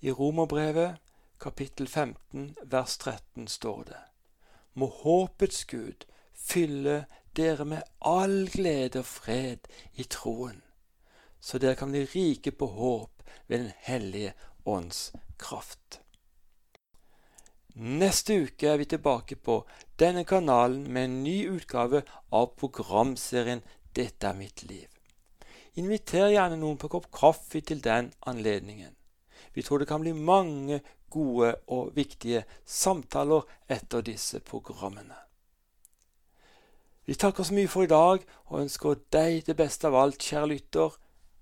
I 0.00 0.10
Romerbrevet 0.10 0.96
kapittel 1.40 1.88
15 1.88 2.56
vers 2.62 2.96
13 2.98 3.48
står 3.48 3.82
det 3.82 4.00
Må 4.74 4.86
håpets 4.86 5.64
Gud 5.64 6.08
fylle 6.32 7.04
dere 7.36 7.64
med 7.64 7.82
all 8.00 8.48
glede 8.48 8.98
og 8.98 9.04
fred 9.04 9.68
i 9.94 10.08
troen, 10.08 10.62
så 11.40 11.58
dere 11.58 11.76
kan 11.76 11.92
bli 11.92 12.06
rike 12.14 12.50
på 12.50 12.66
håp 12.66 13.28
ved 13.46 13.58
Den 13.58 13.72
hellige 13.76 14.32
ånds 14.64 15.12
kraft. 15.38 16.00
Neste 17.74 18.36
uke 18.38 18.68
er 18.70 18.76
vi 18.78 18.84
tilbake 18.86 19.34
på 19.34 19.64
denne 19.98 20.22
kanalen 20.24 20.84
med 20.92 21.04
en 21.08 21.22
ny 21.24 21.38
utgave 21.50 22.04
av 22.30 22.52
programserien 22.54 23.64
Dette 23.94 24.28
er 24.28 24.36
mitt 24.38 24.62
liv. 24.62 24.86
Inviter 25.74 26.30
gjerne 26.30 26.58
noen 26.60 26.78
på 26.78 26.90
kopp 26.92 27.08
kaffe 27.10 27.60
til 27.66 27.80
den 27.82 28.12
anledningen. 28.30 28.94
Vi 29.54 29.62
tror 29.62 29.82
det 29.82 29.88
kan 29.90 30.02
bli 30.02 30.12
mange 30.14 30.80
gode 31.10 31.50
og 31.66 31.90
viktige 31.96 32.44
samtaler 32.64 33.42
etter 33.66 34.06
disse 34.06 34.38
programmene. 34.38 35.18
Vi 37.06 37.18
takker 37.18 37.42
så 37.42 37.54
mye 37.54 37.68
for 37.68 37.84
i 37.84 37.90
dag 37.90 38.22
og 38.46 38.60
ønsker 38.62 39.02
deg 39.12 39.42
det 39.46 39.58
beste 39.58 39.90
av 39.90 39.98
alt, 39.98 40.22
kjære 40.22 40.52
lytter, 40.54 40.94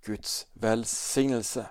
Guds 0.02 0.46
velsignelse. 0.54 1.68